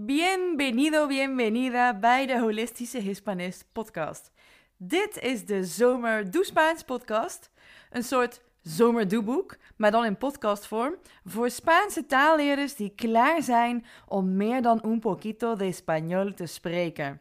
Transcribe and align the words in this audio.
Bienvenido, 0.00 1.06
bienvenida 1.06 1.98
bij 1.98 2.26
de 2.26 2.38
Holistische 2.40 2.98
Hispanist 2.98 3.64
podcast. 3.72 4.32
Dit 4.76 5.18
is 5.22 5.46
de 5.46 5.64
Zomer 5.64 6.30
Doe 6.30 6.44
Spaans 6.44 6.82
podcast. 6.82 7.50
Een 7.90 8.02
soort 8.02 8.40
zomerdoeboek, 8.62 9.56
maar 9.76 9.90
dan 9.90 10.04
in 10.04 10.16
podcastvorm. 10.16 10.94
Voor 11.24 11.50
Spaanse 11.50 12.06
taalleerders 12.06 12.74
die 12.74 12.92
klaar 12.94 13.42
zijn 13.42 13.84
om 14.08 14.36
meer 14.36 14.62
dan 14.62 14.80
un 14.84 15.00
poquito 15.00 15.56
de 15.56 15.74
español 15.74 16.34
te 16.34 16.46
spreken. 16.46 17.20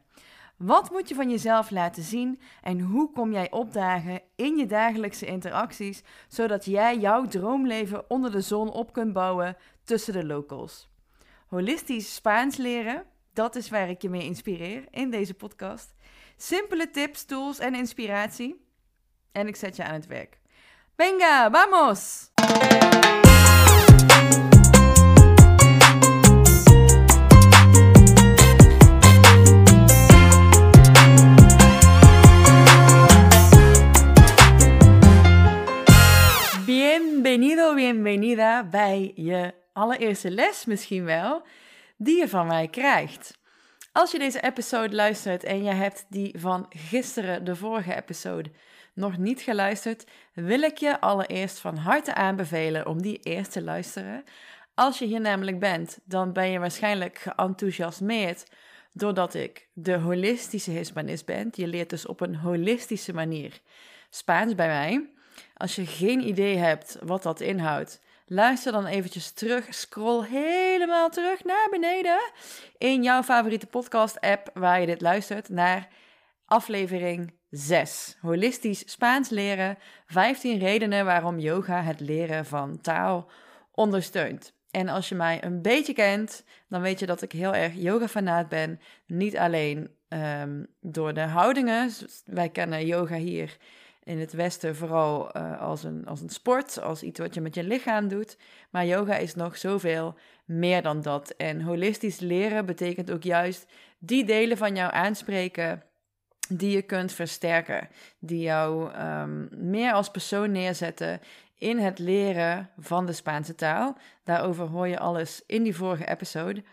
Wat 0.57 0.91
moet 0.91 1.09
je 1.09 1.15
van 1.15 1.29
jezelf 1.29 1.69
laten 1.71 2.03
zien 2.03 2.39
en 2.61 2.79
hoe 2.79 3.11
kom 3.11 3.31
jij 3.31 3.51
opdagen 3.51 4.21
in 4.35 4.57
je 4.57 4.65
dagelijkse 4.65 5.25
interacties, 5.25 6.03
zodat 6.27 6.65
jij 6.65 6.97
jouw 6.97 7.25
droomleven 7.25 8.09
onder 8.09 8.31
de 8.31 8.41
zon 8.41 8.71
op 8.71 8.93
kunt 8.93 9.13
bouwen 9.13 9.57
tussen 9.83 10.13
de 10.13 10.25
locals? 10.25 10.95
Holistisch 11.47 12.15
Spaans 12.15 12.57
leren, 12.57 13.05
dat 13.33 13.55
is 13.55 13.69
waar 13.69 13.89
ik 13.89 14.01
je 14.01 14.09
mee 14.09 14.23
inspireer 14.23 14.83
in 14.91 15.09
deze 15.09 15.33
podcast. 15.33 15.95
Simpele 16.37 16.89
tips, 16.89 17.25
tools 17.25 17.59
en 17.59 17.75
inspiratie. 17.75 18.65
En 19.31 19.47
ik 19.47 19.55
zet 19.55 19.75
je 19.75 19.83
aan 19.83 19.93
het 19.93 20.07
werk. 20.07 20.39
Venga, 20.95 21.51
vamos! 21.51 22.31
Bienvenido, 36.65 37.73
bienvenida 37.73 38.63
bij 38.63 39.11
je 39.15 39.53
allereerste 39.77 40.31
les 40.31 40.65
misschien 40.65 41.03
wel, 41.03 41.41
die 41.97 42.17
je 42.17 42.27
van 42.27 42.47
mij 42.47 42.67
krijgt. 42.67 43.37
Als 43.91 44.11
je 44.11 44.19
deze 44.19 44.41
episode 44.41 44.95
luistert 44.95 45.43
en 45.43 45.63
je 45.63 45.71
hebt 45.71 46.05
die 46.09 46.35
van 46.39 46.65
gisteren, 46.69 47.43
de 47.43 47.55
vorige 47.55 47.95
episode, 47.95 48.51
nog 48.93 49.17
niet 49.17 49.41
geluisterd, 49.41 50.05
wil 50.33 50.61
ik 50.61 50.77
je 50.77 50.99
allereerst 50.99 51.59
van 51.59 51.77
harte 51.77 52.13
aanbevelen 52.13 52.87
om 52.87 53.01
die 53.01 53.19
eerst 53.19 53.51
te 53.51 53.63
luisteren. 53.63 54.23
Als 54.73 54.99
je 54.99 55.05
hier 55.05 55.21
namelijk 55.21 55.59
bent, 55.59 55.99
dan 56.03 56.33
ben 56.33 56.49
je 56.51 56.59
waarschijnlijk 56.59 57.25
geenthousiasmeerd 57.35 58.43
doordat 58.93 59.33
ik 59.33 59.67
de 59.73 59.97
holistische 59.97 60.71
Hispanist 60.71 61.25
ben. 61.25 61.49
Je 61.51 61.67
leert 61.67 61.89
dus 61.89 62.05
op 62.05 62.21
een 62.21 62.35
holistische 62.35 63.13
manier 63.13 63.59
Spaans 64.09 64.55
bij 64.55 64.67
mij. 64.67 65.09
Als 65.57 65.75
je 65.75 65.85
geen 65.85 66.27
idee 66.27 66.57
hebt 66.57 66.97
wat 67.01 67.23
dat 67.23 67.41
inhoudt, 67.41 68.01
luister 68.29 68.71
dan 68.71 68.85
eventjes 68.85 69.31
terug. 69.31 69.73
Scroll 69.73 70.25
helemaal 70.27 71.09
terug 71.09 71.43
naar 71.43 71.67
beneden 71.69 72.19
in 72.77 73.03
jouw 73.03 73.23
favoriete 73.23 73.67
podcast-app 73.67 74.49
waar 74.53 74.79
je 74.79 74.85
dit 74.85 75.01
luistert 75.01 75.49
naar 75.49 75.87
aflevering 76.45 77.33
6. 77.49 78.17
Holistisch 78.21 78.91
Spaans 78.91 79.29
leren. 79.29 79.77
15 80.05 80.59
redenen 80.59 81.05
waarom 81.05 81.39
yoga 81.39 81.81
het 81.81 81.99
leren 81.99 82.45
van 82.45 82.81
taal 82.81 83.29
ondersteunt. 83.71 84.53
En 84.71 84.89
als 84.89 85.09
je 85.09 85.15
mij 85.15 85.43
een 85.43 85.61
beetje 85.61 85.93
kent, 85.93 86.43
dan 86.69 86.81
weet 86.81 86.99
je 86.99 87.05
dat 87.05 87.21
ik 87.21 87.31
heel 87.31 87.55
erg 87.55 87.73
yoga-fanaat 87.75 88.49
ben. 88.49 88.79
Niet 89.05 89.37
alleen 89.37 89.89
ehm, 90.07 90.63
door 90.81 91.13
de 91.13 91.21
houdingen. 91.21 91.91
Wij 92.25 92.49
kennen 92.49 92.85
yoga 92.85 93.15
hier 93.15 93.57
in 94.07 94.19
het 94.19 94.33
Westen 94.33 94.75
vooral 94.75 95.37
uh, 95.37 95.61
als, 95.61 95.83
een, 95.83 96.05
als 96.05 96.21
een 96.21 96.29
sport, 96.29 96.81
als 96.81 97.03
iets 97.03 97.19
wat 97.19 97.33
je 97.33 97.41
met 97.41 97.55
je 97.55 97.63
lichaam 97.63 98.07
doet. 98.07 98.37
Maar 98.69 98.85
yoga 98.85 99.15
is 99.15 99.35
nog 99.35 99.57
zoveel 99.57 100.15
meer 100.45 100.81
dan 100.81 101.01
dat. 101.01 101.29
En 101.29 101.61
holistisch 101.61 102.19
leren 102.19 102.65
betekent 102.65 103.11
ook 103.11 103.23
juist 103.23 103.65
die 103.99 104.25
delen 104.25 104.57
van 104.57 104.75
jou 104.75 104.93
aanspreken 104.93 105.83
die 106.49 106.71
je 106.71 106.81
kunt 106.81 107.11
versterken, 107.11 107.89
die 108.19 108.41
jou 108.41 108.91
um, 109.01 109.49
meer 109.51 109.93
als 109.93 110.11
persoon 110.11 110.51
neerzetten 110.51 111.19
in 111.57 111.77
het 111.77 111.99
leren 111.99 112.69
van 112.77 113.05
de 113.05 113.13
Spaanse 113.13 113.55
taal. 113.55 113.97
Daarover 114.23 114.67
hoor 114.67 114.87
je 114.87 114.99
alles 114.99 115.43
in 115.45 115.63
die 115.63 115.75
vorige 115.75 116.07
episode. 116.07 116.63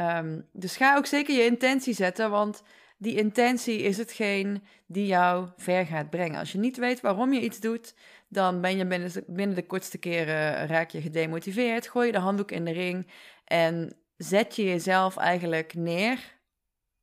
Um, 0.00 0.46
dus 0.52 0.76
ga 0.76 0.96
ook 0.96 1.06
zeker 1.06 1.34
je 1.34 1.44
intentie 1.44 1.94
zetten, 1.94 2.30
want 2.30 2.62
die 3.02 3.16
intentie 3.16 3.78
is 3.78 3.98
hetgeen 3.98 4.62
die 4.86 5.06
jou 5.06 5.48
ver 5.56 5.86
gaat 5.86 6.10
brengen. 6.10 6.38
Als 6.38 6.52
je 6.52 6.58
niet 6.58 6.76
weet 6.76 7.00
waarom 7.00 7.32
je 7.32 7.40
iets 7.40 7.60
doet, 7.60 7.94
dan 8.28 8.60
ben 8.60 8.76
je 8.76 8.86
binnen 9.26 9.54
de, 9.54 9.66
kortste 9.66 9.98
keren 9.98 10.66
raak 10.66 10.90
je 10.90 11.00
gedemotiveerd, 11.00 11.88
gooi 11.88 12.06
je 12.06 12.12
de 12.12 12.18
handdoek 12.18 12.50
in 12.50 12.64
de 12.64 12.72
ring 12.72 13.06
en 13.44 13.96
zet 14.16 14.56
je 14.56 14.64
jezelf 14.64 15.16
eigenlijk 15.16 15.74
neer. 15.74 16.18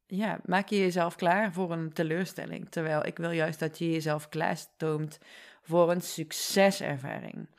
Ja, 0.06 0.40
maak 0.46 0.70
je 0.70 0.78
jezelf 0.78 1.16
klaar 1.16 1.54
voor 1.54 1.72
een 1.72 1.94
teleurstelling. 1.94 2.70
Terwijl 2.70 3.06
ik 3.06 3.18
wil 3.18 3.32
juist 3.32 3.60
dat 3.60 3.78
je 3.78 3.92
jezelf 3.92 4.30
klaarstoomt 4.30 5.20
voor 5.62 5.92
een 5.92 6.02
succeservaring. 6.02 7.50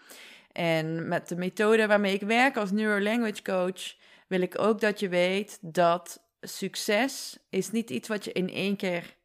En 0.53 1.09
met 1.09 1.29
de 1.29 1.37
methode 1.37 1.87
waarmee 1.87 2.15
ik 2.15 2.23
werk 2.23 2.57
als 2.57 2.71
Neurolanguage 2.71 3.43
Coach, 3.43 3.95
wil 4.27 4.41
ik 4.41 4.59
ook 4.59 4.81
dat 4.81 5.01
je 5.01 5.09
weet 5.09 5.59
dat 5.61 6.30
succes 6.41 7.39
is 7.49 7.71
niet 7.71 7.91
iets 7.91 8.09
wat 8.09 8.25
je 8.25 8.33
in 8.33 8.51
één 8.51 8.77
keer 8.77 9.17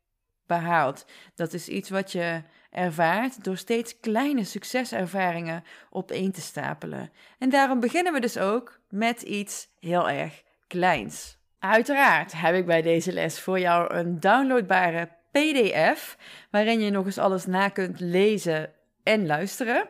behaalt. 0.47 1.05
Dat 1.35 1.53
is 1.53 1.67
iets 1.67 1.89
wat 1.89 2.11
je 2.11 2.41
ervaart 2.69 3.43
door 3.43 3.57
steeds 3.57 3.99
kleine 3.99 4.43
succeservaringen 4.43 5.63
opeen 5.89 6.31
te 6.31 6.41
stapelen. 6.41 7.11
En 7.39 7.49
daarom 7.49 7.79
beginnen 7.79 8.13
we 8.13 8.19
dus 8.19 8.37
ook 8.37 8.79
met 8.89 9.21
iets 9.21 9.67
heel 9.79 10.09
erg 10.09 10.43
kleins. 10.67 11.37
Uiteraard 11.59 12.41
heb 12.41 12.55
ik 12.55 12.65
bij 12.65 12.81
deze 12.81 13.11
les 13.11 13.39
voor 13.39 13.59
jou 13.59 13.93
een 13.93 14.19
downloadbare 14.19 15.09
PDF 15.31 16.17
waarin 16.49 16.79
je 16.79 16.91
nog 16.91 17.05
eens 17.05 17.17
alles 17.17 17.45
na 17.45 17.69
kunt 17.69 17.99
lezen 17.99 18.71
en 19.03 19.25
luisteren. 19.25 19.89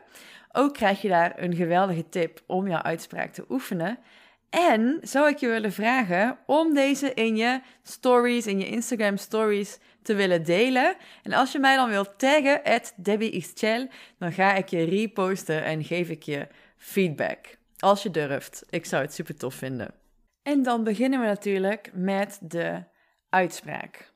Ook 0.52 0.74
krijg 0.74 1.02
je 1.02 1.08
daar 1.08 1.42
een 1.42 1.54
geweldige 1.54 2.08
tip 2.08 2.42
om 2.46 2.68
jouw 2.68 2.82
uitspraak 2.82 3.32
te 3.32 3.44
oefenen. 3.48 3.98
En 4.50 4.98
zou 5.02 5.28
ik 5.28 5.36
je 5.36 5.48
willen 5.48 5.72
vragen 5.72 6.38
om 6.46 6.74
deze 6.74 7.14
in 7.14 7.36
je 7.36 7.60
stories, 7.82 8.46
in 8.46 8.58
je 8.58 8.68
Instagram 8.68 9.16
stories 9.16 9.78
te 10.02 10.14
willen 10.14 10.44
delen. 10.44 10.96
En 11.22 11.32
als 11.32 11.52
je 11.52 11.58
mij 11.58 11.76
dan 11.76 11.88
wilt 11.88 12.18
taggen, 12.18 12.62
at 12.62 12.94
dan 14.18 14.32
ga 14.32 14.54
ik 14.54 14.68
je 14.68 14.84
reposten 14.84 15.64
en 15.64 15.84
geef 15.84 16.08
ik 16.08 16.22
je 16.22 16.48
feedback. 16.76 17.56
Als 17.78 18.02
je 18.02 18.10
durft. 18.10 18.64
Ik 18.70 18.84
zou 18.86 19.02
het 19.02 19.14
super 19.14 19.36
tof 19.36 19.54
vinden. 19.54 19.94
En 20.42 20.62
dan 20.62 20.84
beginnen 20.84 21.20
we 21.20 21.26
natuurlijk 21.26 21.90
met 21.94 22.38
de 22.42 22.82
uitspraak. 23.28 24.12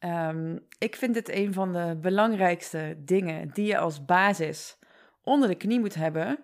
Um, 0.00 0.66
ik 0.78 0.96
vind 0.96 1.14
het 1.14 1.28
een 1.28 1.52
van 1.52 1.72
de 1.72 1.98
belangrijkste 2.00 2.96
dingen 2.98 3.50
die 3.52 3.66
je 3.66 3.78
als 3.78 4.04
basis 4.04 4.78
onder 5.22 5.48
de 5.48 5.54
knie 5.54 5.80
moet 5.80 5.94
hebben 5.94 6.38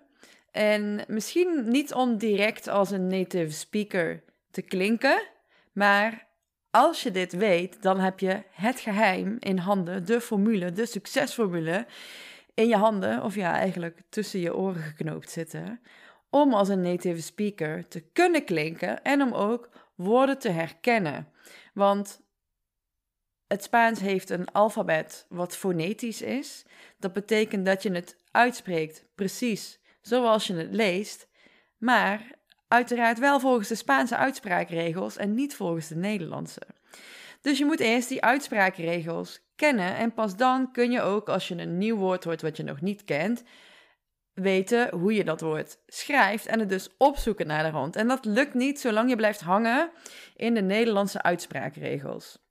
en 0.53 1.03
misschien 1.07 1.63
niet 1.69 1.93
om 1.93 2.17
direct 2.17 2.67
als 2.67 2.91
een 2.91 3.07
native 3.07 3.51
speaker 3.51 4.23
te 4.51 4.61
klinken, 4.61 5.21
maar 5.71 6.27
als 6.69 7.03
je 7.03 7.11
dit 7.11 7.33
weet, 7.33 7.81
dan 7.81 7.99
heb 7.99 8.19
je 8.19 8.43
het 8.51 8.79
geheim 8.79 9.37
in 9.39 9.57
handen, 9.57 10.05
de 10.05 10.21
formule, 10.21 10.71
de 10.71 10.85
succesformule 10.85 11.85
in 12.53 12.67
je 12.67 12.75
handen, 12.75 13.23
of 13.23 13.35
ja, 13.35 13.53
eigenlijk 13.53 14.01
tussen 14.09 14.39
je 14.39 14.55
oren 14.55 14.81
geknoopt 14.81 15.29
zitten, 15.29 15.81
om 16.29 16.53
als 16.53 16.69
een 16.69 16.81
native 16.81 17.21
speaker 17.21 17.87
te 17.87 17.99
kunnen 17.99 18.45
klinken 18.45 19.03
en 19.03 19.21
om 19.21 19.33
ook 19.33 19.69
woorden 19.95 20.39
te 20.39 20.49
herkennen. 20.49 21.31
Want 21.73 22.21
het 23.47 23.63
Spaans 23.63 23.99
heeft 23.99 24.29
een 24.29 24.51
alfabet 24.51 25.25
wat 25.29 25.57
fonetisch 25.57 26.21
is. 26.21 26.65
Dat 26.99 27.13
betekent 27.13 27.65
dat 27.65 27.83
je 27.83 27.91
het 27.91 28.17
uitspreekt 28.31 29.05
precies 29.15 29.81
zoals 30.03 30.47
je 30.47 30.53
het 30.53 30.73
leest, 30.73 31.27
maar 31.77 32.31
uiteraard 32.67 33.19
wel 33.19 33.39
volgens 33.39 33.67
de 33.67 33.75
Spaanse 33.75 34.17
uitspraakregels 34.17 35.17
en 35.17 35.33
niet 35.33 35.55
volgens 35.55 35.87
de 35.87 35.95
Nederlandse. 35.95 36.61
Dus 37.41 37.57
je 37.57 37.65
moet 37.65 37.79
eerst 37.79 38.09
die 38.09 38.21
uitspraakregels 38.21 39.39
kennen 39.55 39.95
en 39.95 40.13
pas 40.13 40.35
dan 40.35 40.71
kun 40.71 40.91
je 40.91 41.01
ook, 41.01 41.29
als 41.29 41.47
je 41.47 41.55
een 41.57 41.77
nieuw 41.77 41.95
woord 41.95 42.23
hoort 42.23 42.41
wat 42.41 42.57
je 42.57 42.63
nog 42.63 42.81
niet 42.81 43.03
kent, 43.03 43.43
weten 44.33 44.95
hoe 44.95 45.13
je 45.13 45.23
dat 45.23 45.41
woord 45.41 45.77
schrijft 45.87 46.45
en 46.45 46.59
het 46.59 46.69
dus 46.69 46.89
opzoeken 46.97 47.47
naar 47.47 47.63
de 47.63 47.69
rond. 47.69 47.95
En 47.95 48.07
dat 48.07 48.25
lukt 48.25 48.53
niet 48.53 48.79
zolang 48.79 49.09
je 49.09 49.15
blijft 49.15 49.41
hangen 49.41 49.91
in 50.35 50.53
de 50.53 50.61
Nederlandse 50.61 51.21
uitspraakregels. 51.21 52.41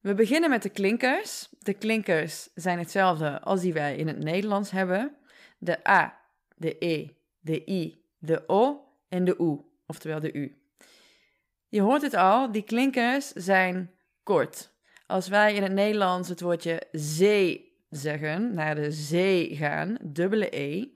We 0.00 0.14
beginnen 0.14 0.50
met 0.50 0.62
de 0.62 0.68
klinkers. 0.68 1.48
De 1.58 1.74
klinkers 1.74 2.48
zijn 2.54 2.78
hetzelfde 2.78 3.40
als 3.40 3.60
die 3.60 3.72
wij 3.72 3.96
in 3.96 4.06
het 4.06 4.18
Nederlands 4.18 4.70
hebben. 4.70 5.16
De 5.58 5.88
A 5.88 6.25
de 6.56 6.76
E, 6.78 7.08
de 7.40 7.70
I, 7.70 8.04
de 8.18 8.42
O 8.46 8.80
en 9.08 9.24
de 9.24 9.36
U, 9.38 9.60
oftewel 9.86 10.20
de 10.20 10.32
U. 10.32 10.56
Je 11.68 11.80
hoort 11.80 12.02
het 12.02 12.14
al, 12.14 12.52
die 12.52 12.62
klinkers 12.62 13.28
zijn 13.28 13.90
kort. 14.22 14.74
Als 15.06 15.28
wij 15.28 15.54
in 15.54 15.62
het 15.62 15.72
Nederlands 15.72 16.28
het 16.28 16.40
woordje 16.40 16.82
zee 16.92 17.74
zeggen, 17.90 18.54
naar 18.54 18.74
de 18.74 18.92
zee 18.92 19.56
gaan, 19.56 19.96
dubbele 20.02 20.56
E, 20.56 20.88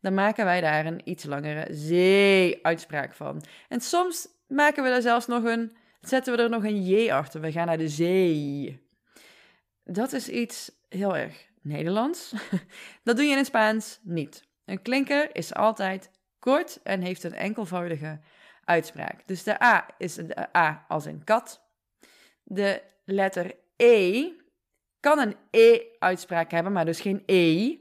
dan 0.00 0.14
maken 0.14 0.44
wij 0.44 0.60
daar 0.60 0.86
een 0.86 1.00
iets 1.04 1.24
langere 1.24 1.74
zee-uitspraak 1.74 3.14
van. 3.14 3.42
En 3.68 3.80
soms 3.80 4.28
maken 4.46 4.82
we 4.82 4.88
daar 4.88 5.02
zelfs 5.02 5.26
nog 5.26 5.44
een 5.44 5.76
zetten 6.08 6.36
we 6.36 6.42
er 6.42 6.50
nog 6.50 6.64
een 6.64 6.84
J 6.84 7.10
achter. 7.10 7.40
We 7.40 7.52
gaan 7.52 7.66
naar 7.66 7.78
de 7.78 7.88
zee. 7.88 8.80
Dat 9.84 10.12
is 10.12 10.28
iets 10.28 10.70
heel 10.88 11.16
erg 11.16 11.46
Nederlands. 11.62 12.32
Dat 13.04 13.16
doe 13.16 13.24
je 13.24 13.30
in 13.30 13.36
het 13.36 13.46
Spaans 13.46 14.00
niet. 14.02 14.42
Een 14.64 14.82
klinker 14.82 15.36
is 15.36 15.54
altijd 15.54 16.10
kort 16.38 16.80
en 16.82 17.00
heeft 17.00 17.24
een 17.24 17.34
enkelvoudige 17.34 18.20
uitspraak. 18.64 19.26
Dus 19.26 19.42
de 19.42 19.62
A 19.62 19.86
is 19.98 20.14
de 20.14 20.56
A 20.56 20.84
als 20.88 21.06
in 21.06 21.24
kat. 21.24 21.62
De 22.42 22.82
letter 23.04 23.54
E 23.76 24.30
kan 25.00 25.18
een 25.18 25.36
E-uitspraak 25.50 26.50
hebben, 26.50 26.72
maar 26.72 26.84
dus 26.84 27.00
geen 27.00 27.22
E. 27.26 27.76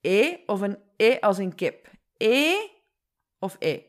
E 0.00 0.36
of 0.46 0.60
een 0.60 0.78
E 0.96 1.20
als 1.20 1.38
in 1.38 1.54
kip. 1.54 1.90
E 2.16 2.54
of 3.38 3.56
E. 3.58 3.82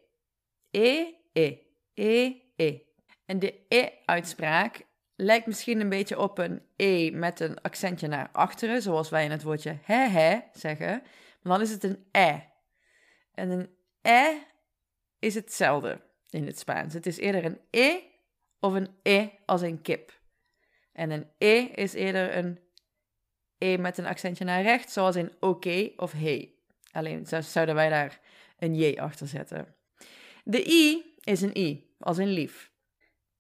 E, 0.72 1.06
E. 1.34 1.58
E, 1.94 2.36
E. 2.56 2.80
En 3.26 3.40
de 3.40 3.66
E-uitspraak 3.68 4.86
lijkt 5.16 5.46
misschien 5.46 5.80
een 5.80 5.90
beetje 5.90 6.20
op 6.20 6.38
een 6.38 6.62
E 6.76 7.12
met 7.12 7.40
een 7.40 7.62
accentje 7.62 8.08
naar 8.08 8.30
achteren, 8.32 8.82
zoals 8.82 9.10
wij 9.10 9.24
in 9.24 9.32
het 9.32 9.44
woordje 9.44 9.78
he 9.82 10.08
he 10.08 10.40
zeggen. 10.54 11.04
Dan 11.42 11.62
is 11.62 11.72
het 11.72 11.84
een 11.84 12.06
E. 12.12 12.40
En 13.34 13.50
een 13.50 13.70
E 14.02 14.38
is 15.20 15.36
hetzelfde 15.36 16.02
in 16.30 16.46
het 16.46 16.60
Spaans. 16.60 16.94
Het 16.94 17.06
is 17.06 17.18
eerder 17.18 17.46
een 17.46 17.60
E 17.70 18.00
of 18.60 18.74
een 18.74 18.90
E 19.04 19.30
als 19.46 19.62
in 19.62 19.82
kip. 19.82 20.20
En 20.94 21.12
een 21.12 21.30
E 21.38 21.58
is 21.58 21.94
eerder 21.94 22.38
een 22.38 22.60
E 23.58 23.78
met 23.78 23.98
een 23.98 24.06
accentje 24.06 24.46
naar 24.46 24.62
rechts, 24.62 24.94
zoals 24.94 25.16
in 25.16 25.32
oké 25.40 25.92
of 25.96 26.12
hey. 26.12 26.54
Alleen 26.92 27.28
zouden 27.28 27.76
wij 27.76 27.90
daar 27.90 28.20
een 28.58 28.76
J 28.76 28.98
achter 28.98 29.28
zetten. 29.28 29.76
De 30.44 30.68
I 30.68 31.16
is 31.24 31.42
een 31.42 31.58
I, 31.58 31.94
als 32.00 32.18
in 32.18 32.28
lief. 32.28 32.72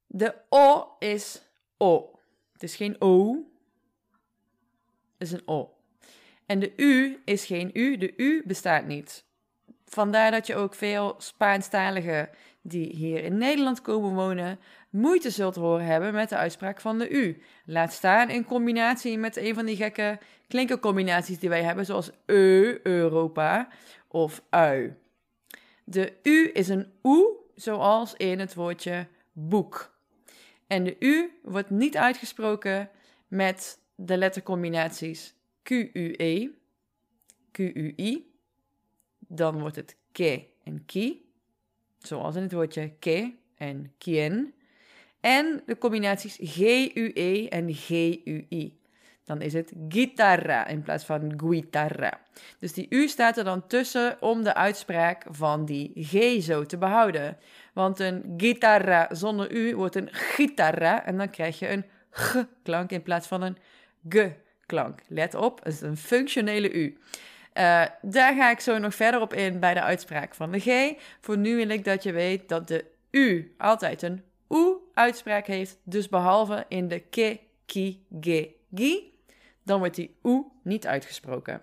De 0.05 0.35
O 0.49 0.95
is 0.99 1.41
O. 1.77 2.19
Het 2.53 2.63
is 2.63 2.75
geen 2.75 2.95
O, 3.01 3.35
het 5.17 5.27
is 5.27 5.31
een 5.31 5.47
O. 5.47 5.78
En 6.49 6.59
de 6.59 6.73
U 6.75 7.21
is 7.25 7.45
geen 7.45 7.69
U, 7.73 7.97
de 7.97 8.13
U 8.17 8.43
bestaat 8.45 8.85
niet. 8.85 9.25
Vandaar 9.85 10.31
dat 10.31 10.47
je 10.47 10.55
ook 10.55 10.73
veel 10.73 11.15
Spaanstaligen 11.17 12.29
die 12.61 12.95
hier 12.95 13.23
in 13.23 13.37
Nederland 13.37 13.81
komen 13.81 14.13
wonen, 14.13 14.59
moeite 14.89 15.29
zult 15.29 15.55
horen 15.55 15.85
hebben 15.85 16.13
met 16.13 16.29
de 16.29 16.35
uitspraak 16.35 16.81
van 16.81 16.99
de 16.99 17.09
U. 17.09 17.41
Laat 17.65 17.93
staan 17.93 18.29
in 18.29 18.45
combinatie 18.45 19.17
met 19.17 19.37
een 19.37 19.53
van 19.53 19.65
die 19.65 19.75
gekke 19.75 20.19
klinkercombinaties 20.47 21.39
die 21.39 21.49
wij 21.49 21.63
hebben, 21.63 21.85
zoals 21.85 22.11
E, 22.25 22.77
Europa 22.83 23.67
of 24.07 24.41
ui. 24.49 24.95
De 25.83 26.13
U 26.23 26.49
is 26.53 26.67
een 26.69 26.91
U, 27.03 27.27
zoals 27.55 28.13
in 28.13 28.39
het 28.39 28.53
woordje 28.53 29.07
boek. 29.31 29.97
En 30.67 30.83
de 30.83 30.95
U 30.99 31.39
wordt 31.43 31.69
niet 31.69 31.97
uitgesproken 31.97 32.89
met 33.27 33.79
de 33.95 34.17
lettercombinaties 34.17 35.37
Q-U-E, 35.69 36.49
Q-U-I. 37.51 38.31
Dan 39.19 39.59
wordt 39.59 39.75
het 39.75 39.97
ke 40.11 40.45
en 40.63 40.85
ki, 40.85 41.31
zoals 41.97 42.35
in 42.35 42.41
het 42.41 42.51
woordje 42.51 42.89
ke 42.99 43.33
en 43.55 43.93
kien. 43.97 44.53
En 45.19 45.61
de 45.65 45.77
combinaties 45.77 46.37
G-U-E 46.41 47.47
en 47.47 47.73
G-U-I. 47.73 48.79
Dan 49.23 49.41
is 49.41 49.53
het 49.53 49.73
guitarra 49.89 50.67
in 50.67 50.81
plaats 50.81 51.05
van 51.05 51.33
guitarra. 51.37 52.21
Dus 52.59 52.73
die 52.73 52.87
U 52.89 53.07
staat 53.07 53.37
er 53.37 53.43
dan 53.43 53.67
tussen 53.67 54.21
om 54.21 54.43
de 54.43 54.53
uitspraak 54.53 55.25
van 55.29 55.65
die 55.65 55.91
G 55.95 56.43
zo 56.43 56.65
te 56.65 56.77
behouden. 56.77 57.37
Want 57.73 57.99
een 57.99 58.33
guitarra 58.37 59.07
zonder 59.11 59.51
U 59.51 59.75
wordt 59.75 59.95
een 59.95 60.09
guitarra 60.11 61.05
en 61.05 61.17
dan 61.17 61.29
krijg 61.29 61.59
je 61.59 61.69
een 61.69 61.85
G-klank 62.09 62.91
in 62.91 63.03
plaats 63.03 63.27
van 63.27 63.41
een 63.41 63.57
G-klank. 64.69 65.01
Let 65.07 65.35
op, 65.35 65.63
het 65.63 65.73
is 65.73 65.81
een 65.81 65.97
functionele 65.97 66.71
U. 66.71 66.97
Uh, 67.53 67.85
daar 68.01 68.35
ga 68.35 68.51
ik 68.51 68.59
zo 68.59 68.77
nog 68.77 68.95
verder 68.95 69.21
op 69.21 69.33
in 69.33 69.59
bij 69.59 69.73
de 69.73 69.81
uitspraak 69.81 70.35
van 70.35 70.51
de 70.51 70.59
G. 70.59 70.93
Voor 71.21 71.37
nu 71.37 71.55
wil 71.55 71.69
ik 71.69 71.83
dat 71.83 72.03
je 72.03 72.11
weet 72.11 72.49
dat 72.49 72.67
de 72.67 72.85
U 73.11 73.55
altijd 73.57 74.01
een 74.01 74.23
U-uitspraak 74.49 75.47
heeft. 75.47 75.77
Dus 75.83 76.09
behalve 76.09 76.65
in 76.67 76.87
de 76.87 76.99
ke, 76.99 77.39
ki, 77.65 78.05
ge, 78.19 78.55
gi, 78.75 79.13
dan 79.63 79.79
wordt 79.79 79.95
die 79.95 80.15
U 80.23 80.43
niet 80.63 80.87
uitgesproken. 80.87 81.61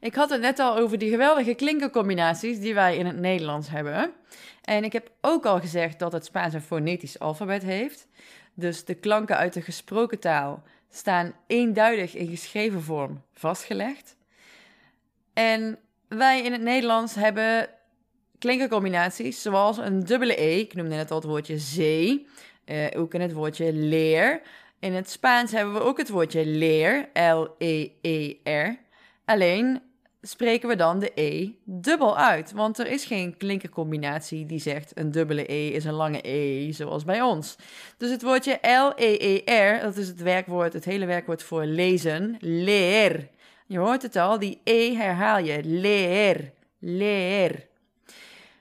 Ik 0.00 0.14
had 0.14 0.30
het 0.30 0.40
net 0.40 0.58
al 0.58 0.76
over 0.76 0.98
die 0.98 1.10
geweldige 1.10 1.54
klinkercombinaties 1.54 2.60
die 2.60 2.74
wij 2.74 2.96
in 2.96 3.06
het 3.06 3.18
Nederlands 3.18 3.68
hebben. 3.68 4.12
En 4.62 4.84
ik 4.84 4.92
heb 4.92 5.10
ook 5.20 5.46
al 5.46 5.60
gezegd 5.60 5.98
dat 5.98 6.12
het 6.12 6.24
Spaans 6.24 6.54
een 6.54 6.60
fonetisch 6.60 7.18
alfabet 7.18 7.62
heeft. 7.62 8.08
Dus 8.54 8.84
de 8.84 8.94
klanken 8.94 9.36
uit 9.36 9.52
de 9.52 9.62
gesproken 9.62 10.18
taal 10.18 10.62
staan 10.94 11.34
eenduidig 11.46 12.14
in 12.14 12.28
geschreven 12.28 12.82
vorm 12.82 13.22
vastgelegd. 13.32 14.16
En 15.32 15.78
wij 16.08 16.42
in 16.42 16.52
het 16.52 16.60
Nederlands 16.60 17.14
hebben 17.14 17.68
klinkercombinaties 18.38 19.42
zoals 19.42 19.76
een 19.76 20.04
dubbele 20.04 20.42
E. 20.42 20.58
Ik 20.58 20.74
noemde 20.74 20.94
net 20.94 21.10
al 21.10 21.16
het 21.16 21.26
woordje 21.26 21.58
zee. 21.58 22.26
Uh, 22.66 22.86
ook 22.96 23.14
in 23.14 23.20
het 23.20 23.32
woordje 23.32 23.72
leer. 23.72 24.42
In 24.78 24.94
het 24.94 25.10
Spaans 25.10 25.52
hebben 25.52 25.74
we 25.74 25.80
ook 25.80 25.98
het 25.98 26.08
woordje 26.08 26.46
leer. 26.46 27.08
L-E-E-R. 27.12 28.78
Alleen 29.24 29.82
spreken 30.26 30.68
we 30.68 30.76
dan 30.76 30.98
de 30.98 31.12
E 31.14 31.50
dubbel 31.64 32.18
uit. 32.18 32.52
Want 32.52 32.78
er 32.78 32.86
is 32.86 33.04
geen 33.04 33.36
klinkercombinatie 33.36 34.46
die 34.46 34.60
zegt 34.60 34.92
een 34.94 35.10
dubbele 35.10 35.52
E 35.52 35.68
is 35.68 35.84
een 35.84 35.92
lange 35.92 36.28
E, 36.28 36.72
zoals 36.72 37.04
bij 37.04 37.22
ons. 37.22 37.56
Dus 37.96 38.10
het 38.10 38.22
woordje 38.22 38.58
L-E-E-R, 38.62 39.82
dat 39.82 39.96
is 39.96 40.08
het 40.08 40.22
werkwoord, 40.22 40.72
het 40.72 40.84
hele 40.84 41.06
werkwoord 41.06 41.42
voor 41.42 41.64
lezen, 41.64 42.36
leer. 42.40 43.28
Je 43.66 43.78
hoort 43.78 44.02
het 44.02 44.16
al, 44.16 44.38
die 44.38 44.60
E 44.64 44.94
herhaal 44.94 45.38
je. 45.38 45.60
Leer, 45.64 46.52
leer. 46.78 47.66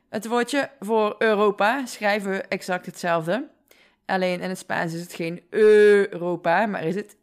Het 0.09 0.27
woordje 0.27 0.69
voor 0.79 1.15
Europa 1.17 1.85
schrijven 1.85 2.31
we 2.31 2.41
exact 2.41 2.85
hetzelfde. 2.85 3.47
Alleen 4.05 4.41
in 4.41 4.49
het 4.49 4.57
Spaans 4.57 4.93
is 4.93 5.01
het 5.01 5.13
geen 5.13 5.41
Europa, 5.49 6.65
maar 6.65 6.83
is 6.83 6.95
het 6.95 7.15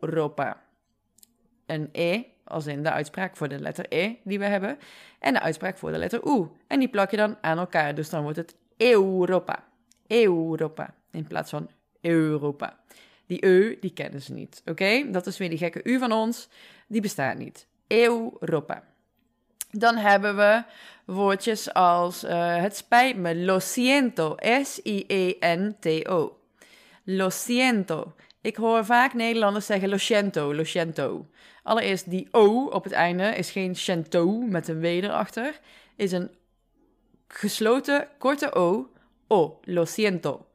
Europa. 0.00 0.62
Een 1.66 1.88
E, 1.92 2.22
als 2.48 2.66
in 2.66 2.82
de 2.82 2.90
uitspraak 2.90 3.36
voor 3.36 3.48
de 3.48 3.60
letter 3.60 3.86
E 3.88 4.14
die 4.24 4.38
we 4.38 4.44
hebben, 4.44 4.78
en 5.18 5.32
de 5.32 5.40
uitspraak 5.40 5.78
voor 5.78 5.92
de 5.92 5.98
letter 5.98 6.20
U. 6.26 6.46
En 6.66 6.78
die 6.78 6.88
plak 6.88 7.10
je 7.10 7.16
dan 7.16 7.36
aan 7.40 7.58
elkaar, 7.58 7.94
dus 7.94 8.10
dan 8.10 8.22
wordt 8.22 8.36
het 8.36 8.54
Europa. 8.76 9.64
Europa, 10.06 10.94
in 11.10 11.26
plaats 11.26 11.50
van 11.50 11.70
Europa. 12.00 12.78
Die 13.26 13.46
E, 13.46 13.76
die 13.80 13.92
kennen 13.92 14.22
ze 14.22 14.32
niet, 14.32 14.62
oké? 14.64 15.10
Dat 15.10 15.26
is 15.26 15.38
weer 15.38 15.48
die 15.48 15.58
gekke 15.58 15.80
U 15.84 15.98
van 15.98 16.12
ons, 16.12 16.48
die 16.86 17.00
bestaat 17.00 17.38
niet. 17.38 17.66
Europa. 17.86 18.82
Dan 19.70 19.96
hebben 19.96 20.36
we 20.36 20.62
woordjes 21.04 21.72
als 21.72 22.24
uh, 22.24 22.56
het 22.56 22.76
spijt 22.76 23.16
me, 23.16 23.36
lo 23.36 23.58
siento, 23.58 24.36
S-I-E-N-T-O. 24.62 26.38
Lo 27.04 27.30
siento. 27.30 28.14
Ik 28.40 28.56
hoor 28.56 28.84
vaak 28.84 29.14
Nederlanders 29.14 29.66
zeggen 29.66 29.88
lo 29.88 29.96
siento, 29.96 30.54
lo 30.54 30.64
siento. 30.64 31.26
Allereerst 31.62 32.10
die 32.10 32.28
O 32.30 32.64
op 32.64 32.84
het 32.84 32.92
einde 32.92 33.34
is 33.36 33.50
geen 33.50 33.76
siento 33.76 34.40
met 34.40 34.68
een 34.68 34.80
W 34.80 34.84
erachter, 34.84 35.60
is 35.96 36.12
een 36.12 36.30
gesloten 37.28 38.08
korte 38.18 38.54
O. 38.54 38.90
O, 39.26 39.60
lo 39.64 39.84
siento. 39.84 40.46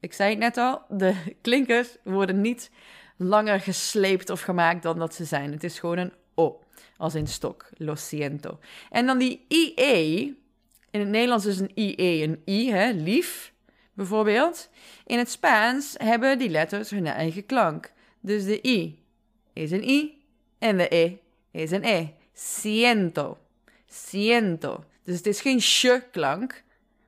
Ik 0.00 0.12
zei 0.12 0.30
het 0.30 0.38
net 0.38 0.56
al, 0.56 0.82
de 0.88 1.14
klinkers 1.40 1.96
worden 2.02 2.40
niet 2.40 2.70
langer 3.16 3.60
gesleept 3.60 4.30
of 4.30 4.40
gemaakt 4.40 4.82
dan 4.82 4.98
dat 4.98 5.14
ze 5.14 5.24
zijn. 5.24 5.52
Het 5.52 5.64
is 5.64 5.78
gewoon 5.78 5.98
een 5.98 6.12
O, 6.34 6.60
als 6.96 7.14
in 7.14 7.26
stok, 7.26 7.68
lo 7.76 7.94
siento. 7.94 8.58
En 8.90 9.06
dan 9.06 9.18
die 9.18 9.44
IE, 9.48 10.36
in 10.90 11.00
het 11.00 11.08
Nederlands 11.08 11.46
is 11.46 11.58
een 11.58 11.72
IE 11.74 12.22
een 12.22 12.42
I, 12.46 12.70
hè, 12.70 12.90
lief, 12.90 13.52
bijvoorbeeld. 13.98 14.70
In 15.06 15.18
het 15.18 15.30
Spaans 15.30 15.94
hebben 15.96 16.38
die 16.38 16.48
letters 16.48 16.90
hun 16.90 17.06
eigen 17.06 17.46
klank. 17.46 17.92
Dus 18.20 18.44
de 18.44 18.66
I 18.66 19.02
is 19.52 19.70
een 19.70 19.88
I 19.88 20.22
en 20.58 20.76
de 20.76 20.94
E 20.94 21.16
is 21.50 21.70
een 21.70 21.84
E. 21.84 22.06
Siento, 22.32 23.38
siento. 23.86 24.84
Dus 25.04 25.16
het 25.16 25.26
is 25.26 25.40
geen 25.40 25.60
sh-klank, 25.60 26.62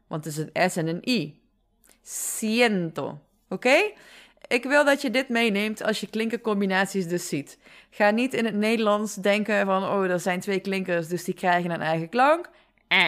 want 0.06 0.24
het 0.24 0.36
is 0.36 0.46
een 0.52 0.70
S 0.70 0.76
en 0.76 0.86
een 0.86 1.08
I 1.08 1.40
siento. 2.02 3.20
Oké? 3.48 3.92
Ik 4.46 4.64
wil 4.64 4.84
dat 4.84 5.02
je 5.02 5.10
dit 5.10 5.28
meeneemt 5.28 5.82
als 5.82 6.00
je 6.00 6.06
klinkercombinaties 6.06 7.06
dus 7.06 7.28
ziet. 7.28 7.58
Ga 7.90 8.10
niet 8.10 8.34
in 8.34 8.44
het 8.44 8.54
Nederlands 8.54 9.14
denken 9.14 9.66
van, 9.66 9.84
oh, 9.84 10.10
er 10.10 10.20
zijn 10.20 10.40
twee 10.40 10.60
klinkers, 10.60 11.08
dus 11.08 11.24
die 11.24 11.34
krijgen 11.34 11.70
een 11.70 11.80
eigen 11.80 12.08
klank. 12.08 12.50
Eh. 12.88 13.06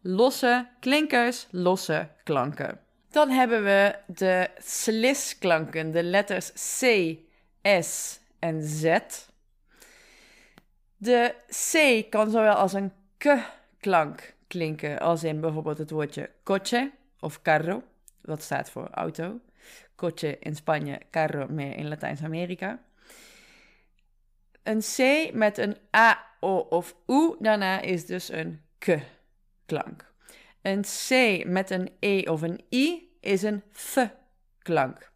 Losse 0.00 0.66
klinkers, 0.80 1.46
losse 1.50 2.08
klanken. 2.24 2.83
Dan 3.14 3.30
hebben 3.30 3.64
we 3.64 3.94
de 4.06 4.50
slisklanken, 4.58 5.90
de 5.90 6.02
letters 6.02 6.52
C, 6.52 7.16
S 7.80 8.20
en 8.38 8.62
Z. 8.62 8.98
De 10.96 11.34
C 11.48 12.04
kan 12.10 12.30
zowel 12.30 12.54
als 12.54 12.72
een 12.72 12.92
k-klank 13.18 14.34
klinken, 14.46 14.98
als 14.98 15.24
in 15.24 15.40
bijvoorbeeld 15.40 15.78
het 15.78 15.90
woordje 15.90 16.30
coche 16.44 16.90
of 17.20 17.42
carro 17.42 17.82
wat 18.20 18.42
staat 18.42 18.70
voor 18.70 18.88
auto. 18.90 19.40
Coche 19.96 20.38
in 20.38 20.56
Spanje, 20.56 21.00
carro 21.10 21.46
meer 21.48 21.76
in 21.76 21.88
Latijns-Amerika. 21.88 22.82
Een 24.62 24.80
C 24.80 25.30
met 25.32 25.58
een 25.58 25.76
A, 25.96 26.26
O 26.40 26.56
of 26.56 26.94
U 27.06 27.36
daarna 27.38 27.80
is 27.80 28.06
dus 28.06 28.28
een 28.28 28.62
K-klank. 28.78 30.12
Een 30.64 30.82
C 30.82 31.44
met 31.46 31.70
een 31.70 31.90
E 32.00 32.22
of 32.22 32.42
een 32.42 32.60
I 32.72 33.08
is 33.20 33.42
een 33.42 33.62
Th-klank. 33.72 35.10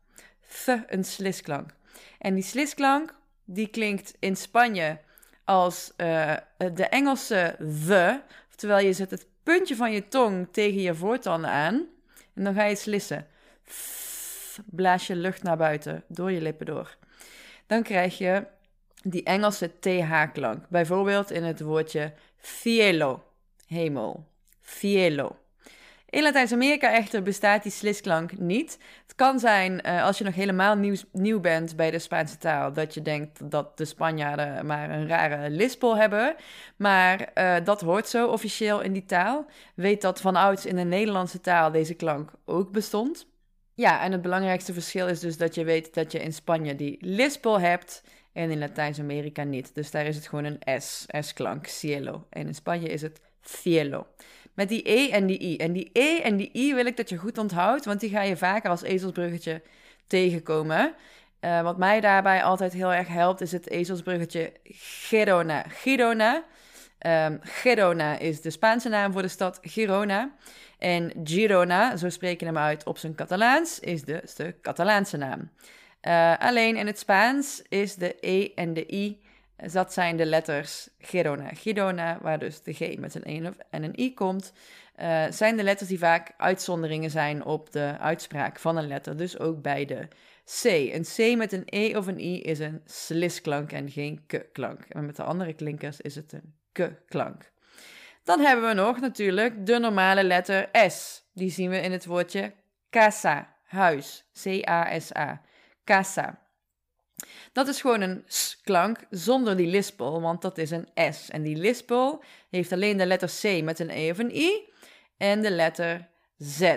Th, 0.48 0.68
een 0.86 1.04
slisklank. 1.04 1.74
En 2.18 2.34
die 2.34 2.42
slisklank, 2.42 3.14
die 3.44 3.68
klinkt 3.68 4.14
in 4.18 4.36
Spanje 4.36 4.98
als 5.44 5.92
uh, 5.96 6.34
de 6.56 6.86
Engelse 6.88 7.56
the. 7.86 8.20
Terwijl 8.54 8.86
je 8.86 8.92
zet 8.92 9.10
het 9.10 9.26
puntje 9.42 9.76
van 9.76 9.92
je 9.92 10.08
tong 10.08 10.48
tegen 10.52 10.80
je 10.80 10.94
voortanden 10.94 11.50
aan. 11.50 11.86
En 12.34 12.44
dan 12.44 12.54
ga 12.54 12.64
je 12.64 12.76
slissen. 12.76 13.26
blaas 14.64 15.06
je 15.06 15.16
lucht 15.16 15.42
naar 15.42 15.56
buiten, 15.56 16.04
door 16.08 16.32
je 16.32 16.40
lippen 16.40 16.66
door. 16.66 16.96
Dan 17.66 17.82
krijg 17.82 18.18
je 18.18 18.46
die 19.02 19.22
Engelse 19.22 19.78
TH-klank. 19.78 20.68
Bijvoorbeeld 20.68 21.30
in 21.30 21.44
het 21.44 21.60
woordje 21.60 22.12
cielo, 22.40 23.24
hemel. 23.66 24.26
Cielo. 24.76 25.36
In 26.10 26.22
Latijns-Amerika 26.22 26.92
echter 26.92 27.22
bestaat 27.22 27.62
die 27.62 27.72
slisklank 27.72 28.38
niet. 28.38 28.78
Het 29.02 29.14
kan 29.14 29.38
zijn, 29.38 29.80
uh, 29.86 30.04
als 30.04 30.18
je 30.18 30.24
nog 30.24 30.34
helemaal 30.34 30.76
nieuw, 30.76 30.94
nieuw 31.12 31.40
bent 31.40 31.76
bij 31.76 31.90
de 31.90 31.98
Spaanse 31.98 32.38
taal, 32.38 32.72
dat 32.72 32.94
je 32.94 33.02
denkt 33.02 33.50
dat 33.50 33.78
de 33.78 33.84
Spanjaarden 33.84 34.66
maar 34.66 34.90
een 34.90 35.08
rare 35.08 35.50
lispel 35.50 35.96
hebben. 35.96 36.34
Maar 36.76 37.30
uh, 37.34 37.56
dat 37.64 37.80
hoort 37.80 38.08
zo 38.08 38.28
officieel 38.28 38.80
in 38.80 38.92
die 38.92 39.04
taal. 39.04 39.46
Weet 39.74 40.02
dat 40.02 40.20
van 40.20 40.36
ouds 40.36 40.66
in 40.66 40.76
de 40.76 40.84
Nederlandse 40.84 41.40
taal 41.40 41.70
deze 41.70 41.94
klank 41.94 42.30
ook 42.44 42.72
bestond. 42.72 43.26
Ja, 43.74 44.02
en 44.02 44.12
het 44.12 44.22
belangrijkste 44.22 44.72
verschil 44.72 45.08
is 45.08 45.20
dus 45.20 45.36
dat 45.36 45.54
je 45.54 45.64
weet 45.64 45.94
dat 45.94 46.12
je 46.12 46.18
in 46.18 46.32
Spanje 46.32 46.74
die 46.74 46.96
lispel 47.00 47.60
hebt 47.60 48.02
en 48.32 48.50
in 48.50 48.58
Latijns-Amerika 48.58 49.42
niet. 49.42 49.74
Dus 49.74 49.90
daar 49.90 50.06
is 50.06 50.16
het 50.16 50.28
gewoon 50.28 50.44
een 50.44 50.80
S, 50.80 51.06
S-klank, 51.20 51.66
cielo. 51.66 52.26
En 52.30 52.46
in 52.46 52.54
Spanje 52.54 52.88
is 52.88 53.02
het 53.02 53.20
cielo. 53.42 54.06
Met 54.58 54.68
die 54.68 54.90
E 54.90 55.10
en 55.10 55.26
die 55.26 55.42
I. 55.42 55.56
En 55.56 55.72
die 55.72 55.90
E 55.92 56.20
en 56.20 56.36
die 56.36 56.50
I 56.52 56.74
wil 56.74 56.86
ik 56.86 56.96
dat 56.96 57.08
je 57.08 57.16
goed 57.16 57.38
onthoudt, 57.38 57.84
want 57.84 58.00
die 58.00 58.10
ga 58.10 58.22
je 58.22 58.36
vaker 58.36 58.70
als 58.70 58.82
ezelsbruggetje 58.82 59.62
tegenkomen. 60.06 60.94
Uh, 61.40 61.62
wat 61.62 61.78
mij 61.78 62.00
daarbij 62.00 62.42
altijd 62.42 62.72
heel 62.72 62.92
erg 62.92 63.08
helpt, 63.08 63.40
is 63.40 63.52
het 63.52 63.68
ezelsbruggetje 63.68 64.52
Girona. 65.08 65.64
Girona. 65.68 66.42
Um, 67.06 67.38
Girona 67.42 68.18
is 68.18 68.40
de 68.40 68.50
Spaanse 68.50 68.88
naam 68.88 69.12
voor 69.12 69.22
de 69.22 69.28
stad 69.28 69.58
Girona. 69.62 70.30
En 70.78 71.12
Girona, 71.24 71.96
zo 71.96 72.08
spreken 72.08 72.46
we 72.46 72.52
hem 72.54 72.62
uit 72.62 72.84
op 72.84 72.98
zijn 72.98 73.14
Catalaans, 73.14 73.80
is 73.80 74.02
de, 74.02 74.22
de 74.36 74.54
Catalaanse 74.62 75.16
naam. 75.16 75.50
Uh, 76.02 76.38
alleen 76.38 76.76
in 76.76 76.86
het 76.86 76.98
Spaans 76.98 77.62
is 77.68 77.94
de 77.94 78.16
E 78.20 78.48
en 78.54 78.74
de 78.74 78.94
I 78.94 79.20
dat 79.72 79.92
zijn 79.92 80.16
de 80.16 80.26
letters 80.26 80.88
Girona. 80.98 81.50
Girona, 81.54 82.18
waar 82.22 82.38
dus 82.38 82.62
de 82.62 82.72
G 82.72 82.96
met 82.96 83.14
een 83.14 83.22
E 83.24 83.50
en 83.70 83.82
een 83.82 84.00
I 84.00 84.14
komt, 84.14 84.52
uh, 85.00 85.24
zijn 85.30 85.56
de 85.56 85.62
letters 85.62 85.88
die 85.88 85.98
vaak 85.98 86.34
uitzonderingen 86.36 87.10
zijn 87.10 87.44
op 87.44 87.72
de 87.72 87.96
uitspraak 87.98 88.58
van 88.58 88.76
een 88.76 88.86
letter. 88.86 89.16
Dus 89.16 89.38
ook 89.38 89.62
bij 89.62 89.84
de 89.84 90.08
C. 90.62 90.64
Een 90.64 91.02
C 91.02 91.36
met 91.36 91.52
een 91.52 91.62
E 91.66 91.96
of 91.96 92.06
een 92.06 92.20
I 92.20 92.42
is 92.42 92.58
een 92.58 92.82
slisklank 92.84 93.72
en 93.72 93.90
geen 93.90 94.24
k-klank. 94.26 94.84
En 94.88 95.06
met 95.06 95.16
de 95.16 95.22
andere 95.22 95.52
klinkers 95.52 96.00
is 96.00 96.14
het 96.14 96.32
een 96.32 96.54
k-klank. 96.72 97.50
Dan 98.24 98.40
hebben 98.40 98.68
we 98.68 98.74
nog 98.74 99.00
natuurlijk 99.00 99.66
de 99.66 99.78
normale 99.78 100.24
letter 100.24 100.68
S. 100.88 101.24
Die 101.32 101.50
zien 101.50 101.70
we 101.70 101.80
in 101.80 101.92
het 101.92 102.06
woordje 102.06 102.52
casa, 102.90 103.54
huis. 103.62 104.24
C-A-S-A. 104.42 105.40
Casa. 105.84 106.47
Dat 107.52 107.68
is 107.68 107.80
gewoon 107.80 108.00
een 108.00 108.24
s-klank 108.26 108.98
zonder 109.10 109.56
die 109.56 109.66
lispel, 109.66 110.20
want 110.20 110.42
dat 110.42 110.58
is 110.58 110.70
een 110.70 110.88
S. 111.12 111.30
En 111.30 111.42
die 111.42 111.56
lispel 111.56 112.22
heeft 112.50 112.72
alleen 112.72 112.96
de 112.96 113.06
letter 113.06 113.30
C 113.40 113.62
met 113.62 113.78
een 113.78 113.90
E 113.90 114.10
of 114.10 114.18
een 114.18 114.36
I 114.36 114.72
en 115.16 115.42
de 115.42 115.50
letter 115.50 116.08
Z. 116.38 116.74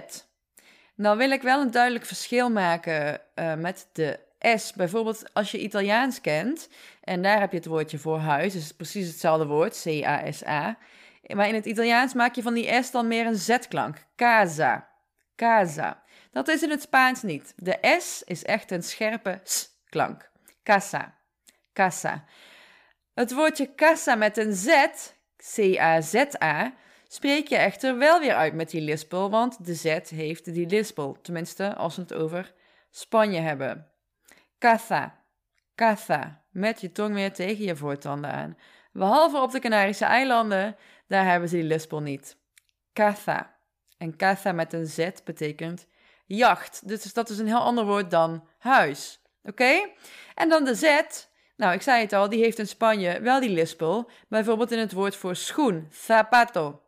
Nou 0.95 1.17
wil 1.17 1.31
ik 1.31 1.41
wel 1.41 1.61
een 1.61 1.71
duidelijk 1.71 2.05
verschil 2.05 2.49
maken 2.49 3.21
uh, 3.35 3.53
met 3.53 3.87
de 3.93 4.19
S. 4.39 4.73
Bijvoorbeeld 4.73 5.33
als 5.33 5.51
je 5.51 5.59
Italiaans 5.59 6.21
kent, 6.21 6.69
en 7.03 7.21
daar 7.21 7.39
heb 7.39 7.51
je 7.51 7.57
het 7.57 7.65
woordje 7.65 7.97
voor 7.97 8.17
huis, 8.17 8.53
dus 8.53 8.71
precies 8.71 9.07
hetzelfde 9.07 9.45
woord, 9.45 9.81
C-A-S-A. 9.83 10.77
Maar 11.27 11.47
in 11.47 11.55
het 11.55 11.65
Italiaans 11.65 12.13
maak 12.13 12.35
je 12.35 12.41
van 12.41 12.53
die 12.53 12.83
S 12.83 12.91
dan 12.91 13.07
meer 13.07 13.25
een 13.25 13.35
Z-klank. 13.35 14.05
Casa. 14.15 14.89
Casa. 15.35 16.03
Dat 16.31 16.47
is 16.47 16.63
in 16.63 16.69
het 16.69 16.81
Spaans 16.81 17.21
niet. 17.21 17.53
De 17.55 17.97
S 17.99 18.21
is 18.25 18.43
echt 18.43 18.71
een 18.71 18.83
scherpe 18.83 19.39
S-klank. 19.43 20.30
Casa. 20.63 21.17
Casa. 21.73 22.25
Het 23.13 23.33
woordje 23.33 23.75
casa 23.75 24.15
met 24.15 24.37
een 24.37 24.53
Z, 24.53 24.67
C-A-Z-A, 25.37 26.73
spreek 27.07 27.47
je 27.47 27.55
echter 27.55 27.97
wel 27.97 28.19
weer 28.19 28.35
uit 28.35 28.53
met 28.53 28.69
die 28.69 28.81
lispel, 28.81 29.29
want 29.29 29.65
de 29.65 29.75
Z 29.75 29.99
heeft 30.09 30.53
die 30.53 30.67
lispel. 30.67 31.17
Tenminste, 31.21 31.75
als 31.75 31.95
we 31.95 32.01
het 32.01 32.13
over 32.13 32.53
Spanje 32.89 33.39
hebben. 33.39 33.87
Caza. 34.59 35.23
Caza. 35.75 36.43
Met 36.49 36.81
je 36.81 36.91
tong 36.91 37.13
weer 37.13 37.33
tegen 37.33 37.63
je 37.63 37.75
voortanden 37.75 38.31
aan. 38.31 38.57
Behalve 38.91 39.37
op 39.37 39.51
de 39.51 39.59
Canarische 39.59 40.05
eilanden, 40.05 40.75
daar 41.07 41.25
hebben 41.25 41.49
ze 41.49 41.55
die 41.55 41.63
lispel 41.63 42.01
niet. 42.01 42.37
Caza. 42.93 43.55
En 43.97 44.17
caza 44.17 44.51
met 44.51 44.73
een 44.73 44.87
Z 44.87 45.09
betekent 45.23 45.87
jacht. 46.25 46.87
Dus 46.87 47.13
dat 47.13 47.29
is 47.29 47.37
een 47.37 47.47
heel 47.47 47.63
ander 47.63 47.85
woord 47.85 48.11
dan 48.11 48.47
huis. 48.57 49.20
Oké? 49.43 49.89
En 50.35 50.49
dan 50.49 50.63
de 50.63 50.75
Z. 50.75 51.01
Nou, 51.55 51.73
ik 51.73 51.81
zei 51.81 52.01
het 52.01 52.13
al, 52.13 52.29
die 52.29 52.43
heeft 52.43 52.59
in 52.59 52.67
Spanje 52.67 53.21
wel 53.21 53.39
die 53.39 53.49
lispel. 53.49 54.09
Bijvoorbeeld 54.27 54.71
in 54.71 54.79
het 54.79 54.91
woord 54.91 55.15
voor 55.15 55.35
schoen, 55.35 55.87
zapato. 55.91 56.81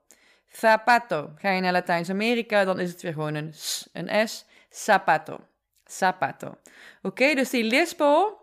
Zapato. 0.48 1.32
Ga 1.38 1.50
je 1.50 1.62
naar 1.62 1.72
Latijns-Amerika, 1.72 2.64
dan 2.64 2.80
is 2.80 2.92
het 2.92 3.02
weer 3.02 3.14
gewoon 3.14 3.34
een 3.34 3.54
S, 3.54 3.90
een 3.94 4.28
S. 4.28 4.46
Zapato. 4.70 5.40
Zapato. 5.86 6.58
Oké, 7.02 7.34
dus 7.34 7.50
die 7.50 7.64
lispel 7.64 8.42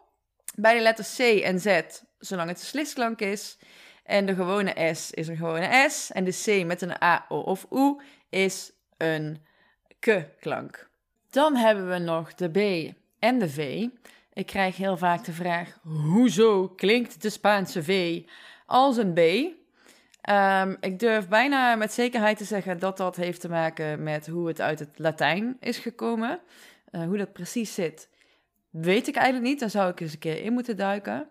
bij 0.55 0.75
de 0.75 0.81
letter 0.81 1.05
C 1.17 1.19
en 1.19 1.61
Z, 1.61 1.81
zolang 2.19 2.49
het 2.49 2.61
een 2.61 2.67
slisklank 2.67 3.21
is. 3.21 3.59
En 4.05 4.27
de 4.27 4.35
gewone 4.35 4.95
S 4.95 5.11
is 5.11 5.29
een 5.29 5.37
gewone 5.37 5.89
S. 5.89 6.11
En 6.11 6.25
de 6.25 6.43
C 6.45 6.67
met 6.67 6.83
een 6.83 7.03
A, 7.03 7.27
O 7.29 7.39
of 7.39 7.67
U 7.71 7.97
is 8.29 8.73
een 8.97 9.47
K-klank. 9.99 10.89
Dan 11.31 11.57
hebben 11.57 11.89
we 11.89 11.99
nog 11.99 12.35
de 12.35 12.49
B 12.49 12.93
en 13.21 13.39
de 13.39 13.49
V. 13.49 13.87
Ik 14.33 14.47
krijg 14.47 14.77
heel 14.77 14.97
vaak 14.97 15.25
de 15.25 15.33
vraag: 15.33 15.79
hoezo 15.83 16.69
klinkt 16.69 17.23
de 17.23 17.31
Spaanse 17.31 17.83
V 17.83 18.23
als 18.67 18.97
een 18.97 19.13
B? 19.13 19.19
Um, 20.31 20.77
ik 20.81 20.99
durf 20.99 21.29
bijna 21.29 21.75
met 21.75 21.93
zekerheid 21.93 22.39
te 22.39 22.45
zeggen 22.45 22.79
dat 22.79 22.97
dat 22.97 23.17
heeft 23.17 23.41
te 23.41 23.49
maken 23.49 24.03
met 24.03 24.27
hoe 24.27 24.49
het 24.49 24.61
uit 24.61 24.79
het 24.79 24.99
Latijn 24.99 25.57
is 25.61 25.79
gekomen. 25.79 26.41
Uh, 26.93 27.03
hoe 27.03 27.17
dat 27.17 27.33
precies 27.33 27.75
zit, 27.75 28.09
weet 28.71 29.09
ik 29.09 29.15
eigenlijk 29.15 29.47
niet. 29.47 29.61
Daar 29.61 29.71
zou 29.71 29.91
ik 29.91 30.01
eens 30.01 30.13
een 30.13 30.19
keer 30.19 30.43
in 30.43 30.53
moeten 30.53 30.77
duiken. 30.77 31.29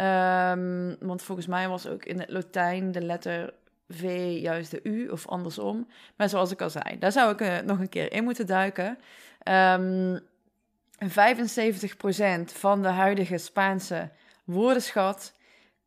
Um, 0.00 0.96
want 1.00 1.22
volgens 1.22 1.46
mij 1.46 1.68
was 1.68 1.86
ook 1.86 2.04
in 2.04 2.20
het 2.20 2.30
Latijn 2.30 2.92
de 2.92 3.00
letter 3.02 3.54
V 3.88 4.36
juist 4.40 4.70
de 4.70 4.80
U 4.82 5.08
of 5.08 5.28
andersom. 5.28 5.88
Maar 6.16 6.28
zoals 6.28 6.50
ik 6.50 6.60
al 6.60 6.70
zei, 6.70 6.98
daar 6.98 7.12
zou 7.12 7.32
ik 7.32 7.40
uh, 7.40 7.58
nog 7.58 7.78
een 7.78 7.88
keer 7.88 8.12
in 8.12 8.24
moeten 8.24 8.46
duiken. 8.46 8.98
Um, 9.48 10.20
75% 10.98 11.04
van 12.44 12.82
de 12.82 12.88
huidige 12.88 13.38
Spaanse 13.38 14.10
woordenschat 14.44 15.32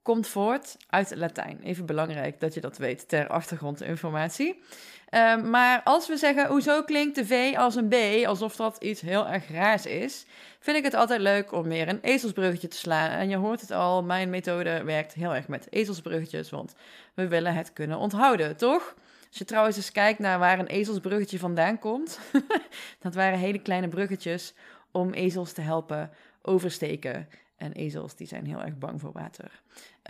komt 0.01 0.27
voort 0.27 0.77
uit 0.89 1.09
het 1.09 1.19
Latijn. 1.19 1.59
Even 1.63 1.85
belangrijk 1.85 2.39
dat 2.39 2.53
je 2.53 2.61
dat 2.61 2.77
weet 2.77 3.07
ter 3.07 3.27
achtergrondinformatie. 3.27 4.63
Um, 5.11 5.49
maar 5.49 5.81
als 5.83 6.07
we 6.07 6.17
zeggen, 6.17 6.47
hoezo 6.47 6.83
klinkt 6.83 7.15
de 7.15 7.25
V 7.25 7.53
als 7.57 7.75
een 7.75 7.87
B, 7.87 8.25
alsof 8.25 8.55
dat 8.55 8.77
iets 8.79 9.01
heel 9.01 9.27
erg 9.27 9.51
raars 9.51 9.85
is, 9.85 10.25
vind 10.59 10.77
ik 10.77 10.83
het 10.83 10.93
altijd 10.93 11.21
leuk 11.21 11.51
om 11.51 11.67
meer 11.67 11.87
een 11.87 12.01
ezelsbruggetje 12.01 12.67
te 12.67 12.77
slaan. 12.77 13.09
En 13.09 13.29
je 13.29 13.35
hoort 13.35 13.61
het 13.61 13.71
al, 13.71 14.03
mijn 14.03 14.29
methode 14.29 14.83
werkt 14.83 15.13
heel 15.13 15.35
erg 15.35 15.47
met 15.47 15.67
ezelsbruggetjes, 15.69 16.49
want 16.49 16.75
we 17.13 17.27
willen 17.27 17.53
het 17.53 17.73
kunnen 17.73 17.97
onthouden, 17.97 18.57
toch? 18.57 18.95
Als 19.27 19.37
je 19.37 19.45
trouwens 19.45 19.77
eens 19.77 19.91
kijkt 19.91 20.19
naar 20.19 20.39
waar 20.39 20.59
een 20.59 20.67
ezelsbruggetje 20.67 21.39
vandaan 21.39 21.79
komt, 21.79 22.19
dat 23.03 23.15
waren 23.15 23.39
hele 23.39 23.59
kleine 23.59 23.87
bruggetjes 23.87 24.53
om 24.95 25.13
ezels 25.13 25.51
te 25.51 25.61
helpen 25.61 26.11
oversteken. 26.41 27.29
En 27.55 27.71
ezels 27.71 28.15
die 28.15 28.27
zijn 28.27 28.45
heel 28.45 28.61
erg 28.61 28.77
bang 28.77 29.01
voor 29.01 29.11
water. 29.11 29.61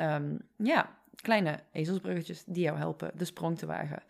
Um, 0.01 0.39
ja, 0.55 0.89
kleine 1.21 1.59
ezelsbruggetjes 1.71 2.43
die 2.45 2.63
jou 2.63 2.77
helpen 2.77 3.11
de 3.15 3.25
sprong 3.25 3.57
te 3.57 3.65
wagen. 3.65 4.03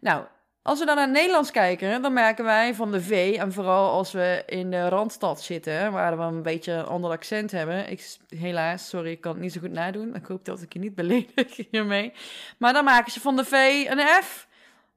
Nou, 0.00 0.24
als 0.62 0.78
we 0.78 0.84
dan 0.84 0.96
naar 0.96 1.04
het 1.04 1.14
Nederlands 1.14 1.50
kijken, 1.50 2.02
dan 2.02 2.12
merken 2.12 2.44
wij 2.44 2.74
van 2.74 2.92
de 2.92 3.02
V, 3.02 3.36
en 3.38 3.52
vooral 3.52 3.90
als 3.90 4.12
we 4.12 4.42
in 4.46 4.70
de 4.70 4.88
Randstad 4.88 5.42
zitten, 5.42 5.92
waar 5.92 6.18
we 6.18 6.22
een 6.22 6.42
beetje 6.42 6.72
een 6.72 6.86
ander 6.86 7.10
accent 7.10 7.50
hebben. 7.50 7.90
Ik, 7.90 8.16
helaas, 8.28 8.88
sorry, 8.88 9.10
ik 9.10 9.20
kan 9.20 9.32
het 9.32 9.40
niet 9.40 9.52
zo 9.52 9.60
goed 9.60 9.72
nadoen. 9.72 10.14
Ik 10.14 10.26
hoop 10.26 10.44
dat 10.44 10.62
ik 10.62 10.72
je 10.72 10.78
niet 10.78 10.94
beledig 10.94 11.56
hiermee. 11.70 12.12
Maar 12.58 12.72
dan 12.72 12.84
maken 12.84 13.12
ze 13.12 13.20
van 13.20 13.36
de 13.36 13.44
V 13.44 13.52
een 13.88 14.22
F. 14.22 14.48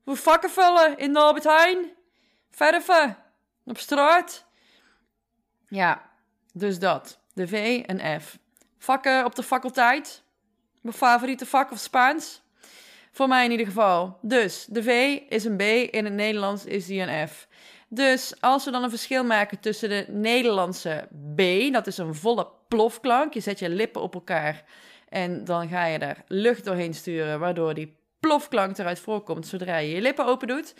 We 0.03 0.15
vakken 0.15 0.49
vullen 0.49 0.97
in 0.97 1.13
de 1.13 1.19
Albert 1.19 1.43
Heijn. 1.43 1.77
Verven. 2.49 3.17
op 3.65 3.77
straat. 3.77 4.45
Ja, 5.71 6.01
dus 6.53 6.79
dat. 6.79 7.19
De 7.33 7.47
V 7.47 7.83
en 7.85 8.21
F. 8.21 8.37
Vakken 8.77 9.25
op 9.25 9.35
de 9.35 9.43
faculteit. 9.43 10.23
Mijn 10.81 10.95
favoriete 10.95 11.45
vak 11.45 11.71
of 11.71 11.79
Spaans. 11.79 12.41
Voor 13.11 13.27
mij 13.27 13.45
in 13.45 13.51
ieder 13.51 13.65
geval. 13.65 14.17
Dus 14.21 14.65
de 14.69 14.83
V 14.83 15.19
is 15.29 15.45
een 15.45 15.57
B, 15.57 15.61
in 15.61 16.05
het 16.05 16.13
Nederlands 16.13 16.65
is 16.65 16.85
die 16.85 17.01
een 17.01 17.27
F. 17.27 17.47
Dus 17.87 18.33
als 18.39 18.65
we 18.65 18.71
dan 18.71 18.83
een 18.83 18.89
verschil 18.89 19.23
maken 19.23 19.59
tussen 19.59 19.89
de 19.89 20.05
Nederlandse 20.07 21.07
B, 21.35 21.41
dat 21.73 21.87
is 21.87 21.97
een 21.97 22.15
volle 22.15 22.47
plofklank. 22.67 23.33
Je 23.33 23.39
zet 23.39 23.59
je 23.59 23.69
lippen 23.69 24.01
op 24.01 24.13
elkaar 24.13 24.63
en 25.09 25.43
dan 25.43 25.67
ga 25.67 25.85
je 25.85 25.99
daar 25.99 26.23
lucht 26.27 26.65
doorheen 26.65 26.93
sturen, 26.93 27.39
waardoor 27.39 27.73
die 27.73 27.95
plofklank 28.19 28.77
eruit 28.77 28.99
voorkomt 28.99 29.47
zodra 29.47 29.77
je 29.77 29.95
je 29.95 30.01
lippen 30.01 30.25
open 30.25 30.47
doet. 30.47 30.75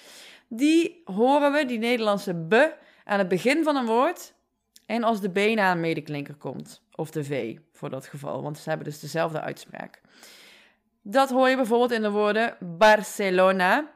Die 0.47 1.01
horen 1.05 1.51
we, 1.51 1.65
die 1.65 1.79
Nederlandse 1.79 2.33
B, 2.33 2.53
aan 3.03 3.19
het 3.19 3.27
begin 3.27 3.63
van 3.63 3.75
een 3.75 3.85
woord 3.85 4.33
en 4.91 5.03
als 5.03 5.21
de 5.21 5.29
B 5.29 5.55
na 5.55 5.71
een 5.71 5.79
medeklinker 5.79 6.35
komt. 6.35 6.81
Of 6.95 7.11
de 7.11 7.23
V, 7.23 7.57
voor 7.71 7.89
dat 7.89 8.07
geval, 8.07 8.41
want 8.41 8.57
ze 8.57 8.69
hebben 8.69 8.87
dus 8.87 8.99
dezelfde 8.99 9.41
uitspraak. 9.41 10.01
Dat 11.01 11.29
hoor 11.29 11.49
je 11.49 11.55
bijvoorbeeld 11.55 11.91
in 11.91 12.01
de 12.01 12.09
woorden 12.09 12.57
Barcelona. 12.59 13.91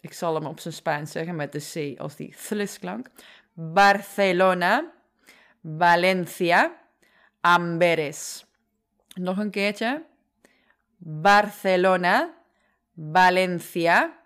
Ik 0.00 0.12
zal 0.12 0.34
hem 0.34 0.46
op 0.46 0.60
zijn 0.60 0.74
Spaans 0.74 1.12
zeggen 1.12 1.36
met 1.36 1.52
de 1.52 1.94
C 1.94 2.00
als 2.00 2.16
die 2.16 2.34
klank. 2.80 3.10
Barcelona, 3.52 4.92
Valencia, 5.76 6.76
Amberes. 7.40 8.44
Nog 9.14 9.38
een 9.38 9.50
keertje. 9.50 10.02
Barcelona, 10.96 12.34
Valencia, 13.12 14.18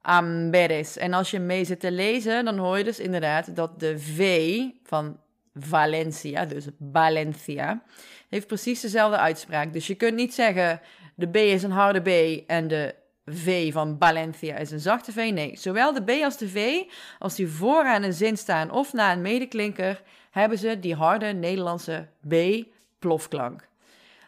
Amberes. 0.00 0.96
En 0.96 1.12
als 1.12 1.30
je 1.30 1.38
mee 1.38 1.64
zit 1.64 1.80
te 1.80 1.92
lezen, 1.92 2.44
dan 2.44 2.58
hoor 2.58 2.78
je 2.78 2.84
dus 2.84 2.98
inderdaad 2.98 3.56
dat 3.56 3.80
de 3.80 3.98
V 3.98 4.60
van 4.82 5.22
Valencia, 5.54 6.44
dus 6.44 6.66
Valencia, 6.92 7.82
heeft 8.28 8.46
precies 8.46 8.80
dezelfde 8.80 9.18
uitspraak. 9.18 9.72
Dus 9.72 9.86
je 9.86 9.94
kunt 9.94 10.14
niet 10.14 10.34
zeggen 10.34 10.80
de 11.14 11.26
B 11.26 11.36
is 11.36 11.62
een 11.62 11.70
harde 11.70 12.00
B 12.00 12.42
en 12.46 12.68
de 12.68 12.94
V 13.26 13.72
van 13.72 13.96
Valencia 13.98 14.56
is 14.56 14.70
een 14.70 14.80
zachte 14.80 15.12
V. 15.12 15.30
Nee, 15.32 15.56
zowel 15.56 15.92
de 15.92 16.02
B 16.02 16.10
als 16.22 16.36
de 16.36 16.48
V, 16.48 16.82
als 17.18 17.34
die 17.34 17.48
vooraan 17.48 18.02
een 18.02 18.12
zin 18.12 18.36
staan 18.36 18.70
of 18.70 18.92
na 18.92 19.12
een 19.12 19.22
medeklinker, 19.22 20.02
hebben 20.30 20.58
ze 20.58 20.80
die 20.80 20.94
harde 20.94 21.26
Nederlandse 21.26 22.08
B-plofklank. 22.28 23.68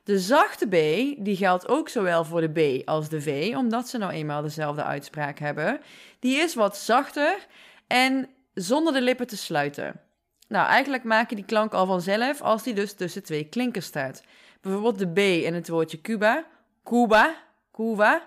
De 0.04 0.18
zachte 0.18 0.66
B, 0.66 0.70
die 1.24 1.36
geldt 1.36 1.68
ook 1.68 1.88
zowel 1.88 2.24
voor 2.24 2.40
de 2.40 2.80
B 2.80 2.88
als 2.88 3.08
de 3.08 3.20
V, 3.20 3.54
omdat 3.56 3.88
ze 3.88 3.98
nou 3.98 4.12
eenmaal 4.12 4.42
dezelfde 4.42 4.82
uitspraak 4.82 5.38
hebben. 5.38 5.80
Die 6.18 6.36
is 6.36 6.54
wat 6.54 6.76
zachter 6.76 7.46
en 7.86 8.28
zonder 8.54 8.92
de 8.92 9.00
lippen 9.00 9.26
te 9.26 9.36
sluiten. 9.36 10.00
Nou, 10.48 10.66
eigenlijk 10.66 11.04
maak 11.04 11.30
je 11.30 11.36
die 11.36 11.44
klank 11.44 11.72
al 11.72 11.86
vanzelf 11.86 12.40
als 12.40 12.62
die 12.62 12.74
dus 12.74 12.92
tussen 12.92 13.22
twee 13.22 13.44
klinkers 13.44 13.86
staat. 13.86 14.22
Bijvoorbeeld 14.60 14.98
de 14.98 15.12
B 15.12 15.18
in 15.18 15.54
het 15.54 15.68
woordje 15.68 16.00
Cuba, 16.00 16.46
Cuba, 16.84 17.34
Cuba. 17.72 18.26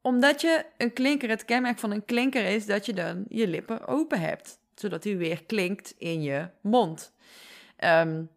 Omdat 0.00 0.40
je 0.40 0.64
een 0.76 0.92
klinker, 0.92 1.28
het 1.28 1.44
kenmerk 1.44 1.78
van 1.78 1.90
een 1.90 2.04
klinker 2.04 2.44
is 2.44 2.66
dat 2.66 2.86
je 2.86 2.92
dan 2.92 3.24
je 3.28 3.48
lippen 3.48 3.86
open 3.86 4.20
hebt, 4.20 4.58
zodat 4.74 5.04
hij 5.04 5.16
weer 5.16 5.44
klinkt 5.44 5.94
in 5.98 6.22
je 6.22 6.48
mond. 6.60 7.12
Um, 7.84 8.30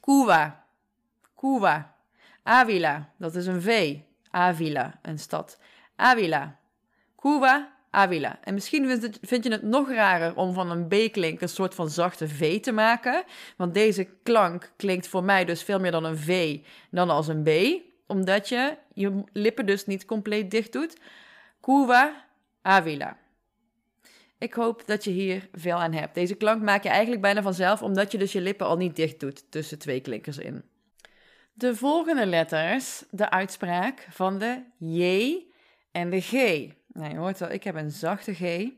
Cuba, 0.00 0.64
Cuba. 1.36 1.94
Avila, 2.42 3.12
dat 3.16 3.34
is 3.34 3.46
een 3.46 3.62
V. 3.62 3.96
Avila, 4.30 4.98
een 5.02 5.18
stad. 5.18 5.58
Avila. 5.96 6.58
Cuba, 7.16 7.77
Avila. 7.90 8.38
En 8.42 8.54
misschien 8.54 8.86
vind, 8.86 9.18
vind, 9.22 9.44
je 9.44 9.50
het 9.50 9.62
nog 9.62 9.90
rarer 9.90 10.36
om 10.36 10.52
van 10.54 10.70
een 10.70 10.86
B-klink 10.86 11.40
een 11.40 11.48
soort 11.48 11.74
van 11.74 11.90
zachte 11.90 12.28
V 12.28 12.60
te 12.60 12.72
maken. 12.72 13.24
Want 13.56 13.74
deze 13.74 14.08
klank 14.22 14.72
klinkt 14.76 15.08
voor 15.08 15.24
mij 15.24 15.44
dus 15.44 15.62
veel 15.62 15.80
meer 15.80 15.90
dan 15.90 16.04
een 16.04 16.18
V 16.18 16.58
dan 16.90 17.10
als 17.10 17.28
een 17.28 17.42
B. 17.42 17.50
Omdat 18.06 18.48
je 18.48 18.76
je 18.92 19.22
lippen 19.32 19.66
dus 19.66 19.86
niet 19.86 20.04
compleet 20.04 20.50
dicht 20.50 20.72
doet. 20.72 20.96
Cuba, 21.60 22.24
Avila. 22.62 23.16
Ik 24.38 24.54
hoop 24.54 24.86
dat 24.86 25.04
je 25.04 25.10
hier 25.10 25.48
veel 25.52 25.76
aan 25.76 25.92
hebt. 25.92 26.14
Deze 26.14 26.34
klank 26.34 26.62
maak 26.62 26.82
je 26.82 26.88
eigenlijk 26.88 27.22
bijna 27.22 27.42
vanzelf, 27.42 27.82
omdat 27.82 28.12
je 28.12 28.18
dus 28.18 28.32
je 28.32 28.40
lippen 28.40 28.66
al 28.66 28.76
niet 28.76 28.96
dicht 28.96 29.20
doet 29.20 29.50
tussen 29.50 29.78
twee 29.78 30.00
klinkers 30.00 30.38
in. 30.38 30.62
De 31.52 31.76
volgende 31.76 32.26
letters, 32.26 33.04
de 33.10 33.30
uitspraak 33.30 34.06
van 34.10 34.38
de 34.38 34.62
J 34.78 35.34
en 35.92 36.10
de 36.10 36.20
G. 36.20 36.32
Nou, 36.98 37.10
je 37.10 37.18
hoort 37.18 37.38
wel, 37.38 37.50
ik 37.50 37.64
heb 37.64 37.74
een 37.74 37.90
zachte 37.90 38.34
G. 38.34 38.68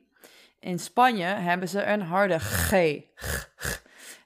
In 0.58 0.78
Spanje 0.78 1.24
hebben 1.24 1.68
ze 1.68 1.84
een 1.84 2.02
harde 2.02 2.38
G. 2.38 2.72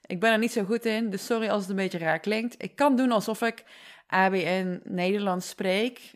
Ik 0.05 0.19
ben 0.19 0.31
er 0.31 0.37
niet 0.37 0.51
zo 0.51 0.63
goed 0.63 0.85
in, 0.85 1.09
dus 1.09 1.25
sorry 1.25 1.49
als 1.49 1.61
het 1.61 1.69
een 1.69 1.75
beetje 1.75 1.97
raar 1.97 2.19
klinkt. 2.19 2.63
Ik 2.63 2.75
kan 2.75 2.95
doen 2.95 3.11
alsof 3.11 3.41
ik 3.41 3.63
ABN 4.07 4.81
Nederlands 4.83 5.49
spreek, 5.49 6.13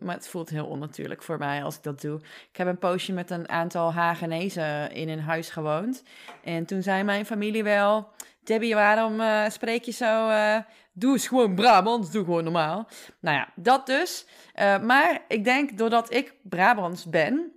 maar 0.00 0.14
het 0.14 0.28
voelt 0.28 0.48
heel 0.48 0.66
onnatuurlijk 0.66 1.22
voor 1.22 1.38
mij 1.38 1.64
als 1.64 1.76
ik 1.76 1.82
dat 1.82 2.00
doe. 2.00 2.20
Ik 2.50 2.56
heb 2.56 2.66
een 2.66 2.78
poosje 2.78 3.12
met 3.12 3.30
een 3.30 3.48
aantal 3.48 3.92
Hagenezen 3.92 4.92
in 4.92 5.08
een 5.08 5.20
huis 5.20 5.50
gewoond. 5.50 6.02
En 6.44 6.64
toen 6.64 6.82
zei 6.82 7.02
mijn 7.02 7.26
familie 7.26 7.62
wel, 7.62 8.08
Debbie, 8.44 8.74
waarom 8.74 9.20
uh, 9.20 9.48
spreek 9.48 9.84
je 9.84 9.92
zo... 9.92 10.28
Uh, 10.28 10.58
doe 10.98 11.12
eens 11.12 11.28
gewoon 11.28 11.54
Brabants, 11.54 12.10
doe 12.10 12.24
gewoon 12.24 12.44
normaal. 12.44 12.88
Nou 13.20 13.36
ja, 13.36 13.52
dat 13.56 13.86
dus. 13.86 14.26
Uh, 14.54 14.80
maar 14.80 15.24
ik 15.28 15.44
denk, 15.44 15.78
doordat 15.78 16.12
ik 16.12 16.34
Brabants 16.42 17.04
ben, 17.04 17.52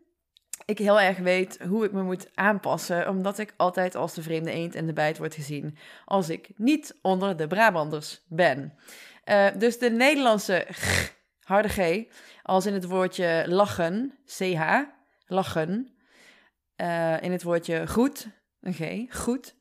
ik 0.66 0.78
heel 0.78 1.00
erg 1.00 1.18
weet 1.18 1.60
hoe 1.68 1.86
ik 1.86 1.92
me 1.92 2.04
moet 2.04 2.30
aanpassen, 2.36 3.10
omdat 3.10 3.40
ik 3.40 3.54
altijd 3.58 3.96
als 3.96 4.14
de 4.14 4.22
vreemde 4.22 4.52
eend 4.52 4.76
in 4.76 4.86
de 4.86 4.94
bijt 4.94 5.18
word 5.18 5.36
gezien 5.36 5.78
als 6.06 6.30
ik 6.30 6.50
niet 6.56 6.98
onder 7.02 7.38
de 7.38 7.48
Brabanders 7.48 8.22
ben. 8.28 8.74
Uh, 9.26 9.48
dus 9.58 9.80
de 9.80 9.90
Nederlandse 9.90 10.68
harde 11.44 11.70
G, 11.70 12.04
als 12.44 12.66
in 12.66 12.74
het 12.74 12.86
woordje 12.86 13.44
lachen, 13.48 14.18
CH, 14.26 14.62
lachen. 15.26 15.96
Uh, 16.78 17.22
in 17.22 17.32
het 17.32 17.44
woordje 17.44 17.88
goed, 17.88 18.28
een 18.62 18.74
G, 18.74 19.16
goed. 19.18 19.56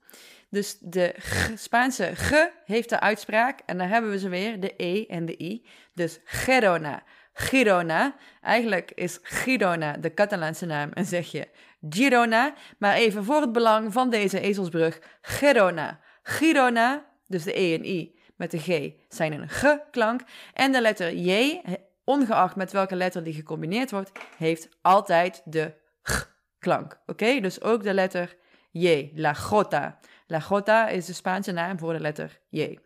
Dus 0.51 0.79
de 0.81 1.15
Spaanse 1.55 2.15
G 2.15 2.49
heeft 2.65 2.89
de 2.89 3.01
uitspraak. 3.01 3.61
En 3.67 3.79
dan 3.79 3.89
hebben 3.89 4.11
we 4.11 4.19
ze 4.19 4.29
weer, 4.29 4.61
de 4.61 4.75
E 4.77 5.07
en 5.07 5.27
de 5.27 5.43
I. 5.43 5.67
Dus 5.95 6.21
Gerona. 6.25 7.03
Girona. 7.33 8.15
Eigenlijk 8.41 8.93
is 8.95 9.19
Girona 9.23 9.97
de 9.97 10.15
Catalaanse 10.15 10.67
naam 10.67 10.91
en 10.93 11.05
zeg 11.05 11.31
je 11.31 11.49
Girona. 11.89 12.55
Maar 12.79 12.95
even 12.95 13.25
voor 13.25 13.41
het 13.41 13.53
belang 13.53 13.93
van 13.93 14.11
deze 14.11 14.41
ezelsbrug. 14.41 15.01
Gerona. 15.21 16.01
Girona, 16.23 17.07
dus 17.27 17.43
de 17.43 17.61
E 17.61 17.75
en 17.75 17.85
I 17.85 18.19
met 18.37 18.51
de 18.51 18.59
G, 18.59 18.93
zijn 19.09 19.33
een 19.33 19.49
G-klank. 19.49 20.21
En 20.55 20.73
de 20.73 20.81
letter 20.81 21.15
J, 21.15 21.61
ongeacht 22.05 22.57
met 22.57 22.73
welke 22.73 22.97
letter 22.97 23.25
die 23.25 23.35
gecombineerd 23.35 23.91
wordt, 23.91 24.11
heeft 24.37 24.69
altijd 24.83 25.43
de 25.45 25.75
G-klank. 26.03 27.01
Oké, 27.07 27.41
dus 27.41 27.61
ook 27.63 27.83
de 27.83 27.95
letter 27.95 28.37
J, 28.71 29.11
la 29.15 29.35
Jota. 29.51 29.99
La 30.31 30.39
Jota 30.49 30.89
is 30.89 31.07
de 31.07 31.13
Spaanse 31.13 31.53
naam 31.53 31.79
voor 31.79 31.93
de 31.93 32.01
letter 32.01 32.41
J. 32.49 32.79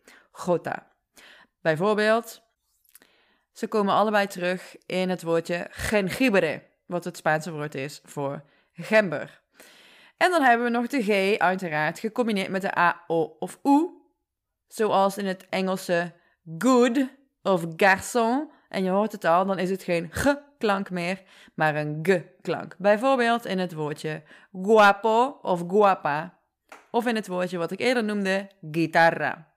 Jota. 0.44 0.90
Bijvoorbeeld, 1.60 2.42
ze 3.52 3.68
komen 3.68 3.94
allebei 3.94 4.26
terug 4.26 4.76
in 4.86 5.10
het 5.10 5.22
woordje 5.22 5.70
jengibre, 5.90 6.62
wat 6.86 7.04
het 7.04 7.16
Spaanse 7.16 7.52
woord 7.52 7.74
is 7.74 8.00
voor 8.04 8.44
gember. 8.72 9.42
En 10.16 10.30
dan 10.30 10.42
hebben 10.42 10.66
we 10.66 10.72
nog 10.72 10.86
de 10.86 11.02
G, 11.02 11.38
uiteraard, 11.38 11.98
gecombineerd 11.98 12.48
met 12.48 12.62
de 12.62 12.78
A, 12.78 13.04
O 13.06 13.36
of 13.38 13.58
U. 13.62 13.88
Zoals 14.66 15.18
in 15.18 15.26
het 15.26 15.46
Engelse 15.48 16.12
good 16.58 17.08
of 17.42 17.64
garçon. 17.76 18.50
En 18.68 18.84
je 18.84 18.90
hoort 18.90 19.12
het 19.12 19.24
al, 19.24 19.46
dan 19.46 19.58
is 19.58 19.70
het 19.70 19.82
geen 19.82 20.10
g-klank 20.12 20.90
meer, 20.90 21.22
maar 21.54 21.76
een 21.76 21.98
g-klank. 22.02 22.74
Bijvoorbeeld 22.78 23.44
in 23.44 23.58
het 23.58 23.72
woordje 23.72 24.22
guapo 24.52 25.38
of 25.42 25.64
guapa. 25.68 26.42
Of 26.94 27.06
in 27.06 27.14
het 27.14 27.26
woordje 27.26 27.58
wat 27.58 27.70
ik 27.70 27.80
eerder 27.80 28.04
noemde, 28.04 28.48
guitarra. 28.70 29.52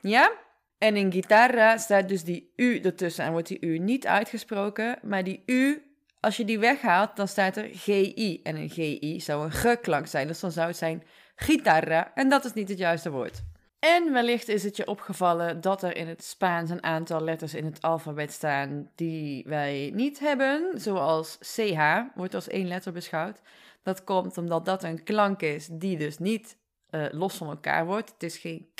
Ja? 0.00 0.32
En 0.78 0.96
in 0.96 1.12
guitarra 1.12 1.76
staat 1.76 2.08
dus 2.08 2.24
die 2.24 2.52
U 2.56 2.78
ertussen 2.78 3.24
en 3.24 3.32
wordt 3.32 3.48
die 3.48 3.60
U 3.60 3.78
niet 3.78 4.06
uitgesproken. 4.06 4.98
Maar 5.02 5.24
die 5.24 5.42
U, 5.46 5.82
als 6.20 6.36
je 6.36 6.44
die 6.44 6.58
weghaalt, 6.58 7.16
dan 7.16 7.28
staat 7.28 7.56
er 7.56 7.68
GI. 7.72 8.40
En 8.42 8.56
een 8.56 8.70
GI 8.70 9.20
zou 9.20 9.44
een 9.44 9.50
G-klank 9.50 10.06
zijn. 10.06 10.26
Dus 10.26 10.40
dan 10.40 10.52
zou 10.52 10.66
het 10.66 10.76
zijn 10.76 11.02
guitarra. 11.36 12.12
En 12.14 12.28
dat 12.28 12.44
is 12.44 12.52
niet 12.52 12.68
het 12.68 12.78
juiste 12.78 13.10
woord. 13.10 13.42
En 13.78 14.12
wellicht 14.12 14.48
is 14.48 14.64
het 14.64 14.76
je 14.76 14.86
opgevallen 14.86 15.60
dat 15.60 15.82
er 15.82 15.96
in 15.96 16.08
het 16.08 16.24
Spaans 16.24 16.70
een 16.70 16.82
aantal 16.82 17.20
letters 17.20 17.54
in 17.54 17.64
het 17.64 17.82
alfabet 17.82 18.32
staan 18.32 18.90
die 18.94 19.44
wij 19.46 19.90
niet 19.94 20.18
hebben, 20.18 20.70
zoals 20.74 21.38
CH 21.38 22.00
wordt 22.14 22.34
als 22.34 22.48
één 22.48 22.68
letter 22.68 22.92
beschouwd. 22.92 23.40
Dat 23.82 24.04
komt 24.04 24.38
omdat 24.38 24.64
dat 24.64 24.82
een 24.82 25.02
klank 25.02 25.42
is 25.42 25.68
die 25.70 25.98
dus 25.98 26.18
niet 26.18 26.56
uh, 26.94 27.06
los 27.10 27.36
van 27.36 27.48
elkaar 27.48 27.86
wordt. 27.86 28.10
Het 28.10 28.22
is 28.22 28.38
geen 28.38 28.72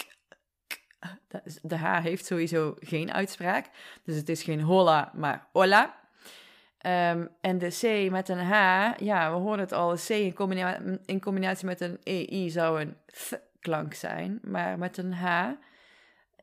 de 1.63 1.77
H 1.77 2.03
heeft 2.03 2.27
sowieso 2.27 2.77
geen 2.79 3.13
uitspraak. 3.13 3.71
Dus 4.05 4.17
het 4.17 4.29
is 4.29 4.43
geen 4.43 4.61
hola, 4.61 5.13
maar 5.15 5.49
hola. 5.53 6.03
Ehm, 6.79 7.27
en 7.41 7.59
de 7.59 7.69
C 7.81 8.11
met 8.11 8.29
een 8.29 8.47
H, 8.47 8.53
ja, 8.99 9.31
we 9.31 9.37
horen 9.37 9.59
het 9.59 9.73
al, 9.73 9.95
C 9.95 10.09
in, 10.09 11.01
in 11.07 11.21
combinatie 11.21 11.67
met 11.67 11.81
een 11.81 11.99
EI 12.03 12.51
zou 12.51 12.81
een 12.81 12.97
th-klank 13.07 13.95
zijn. 13.95 14.39
Maar 14.43 14.79
met 14.79 14.97
een 14.97 15.13
H, 15.13 15.25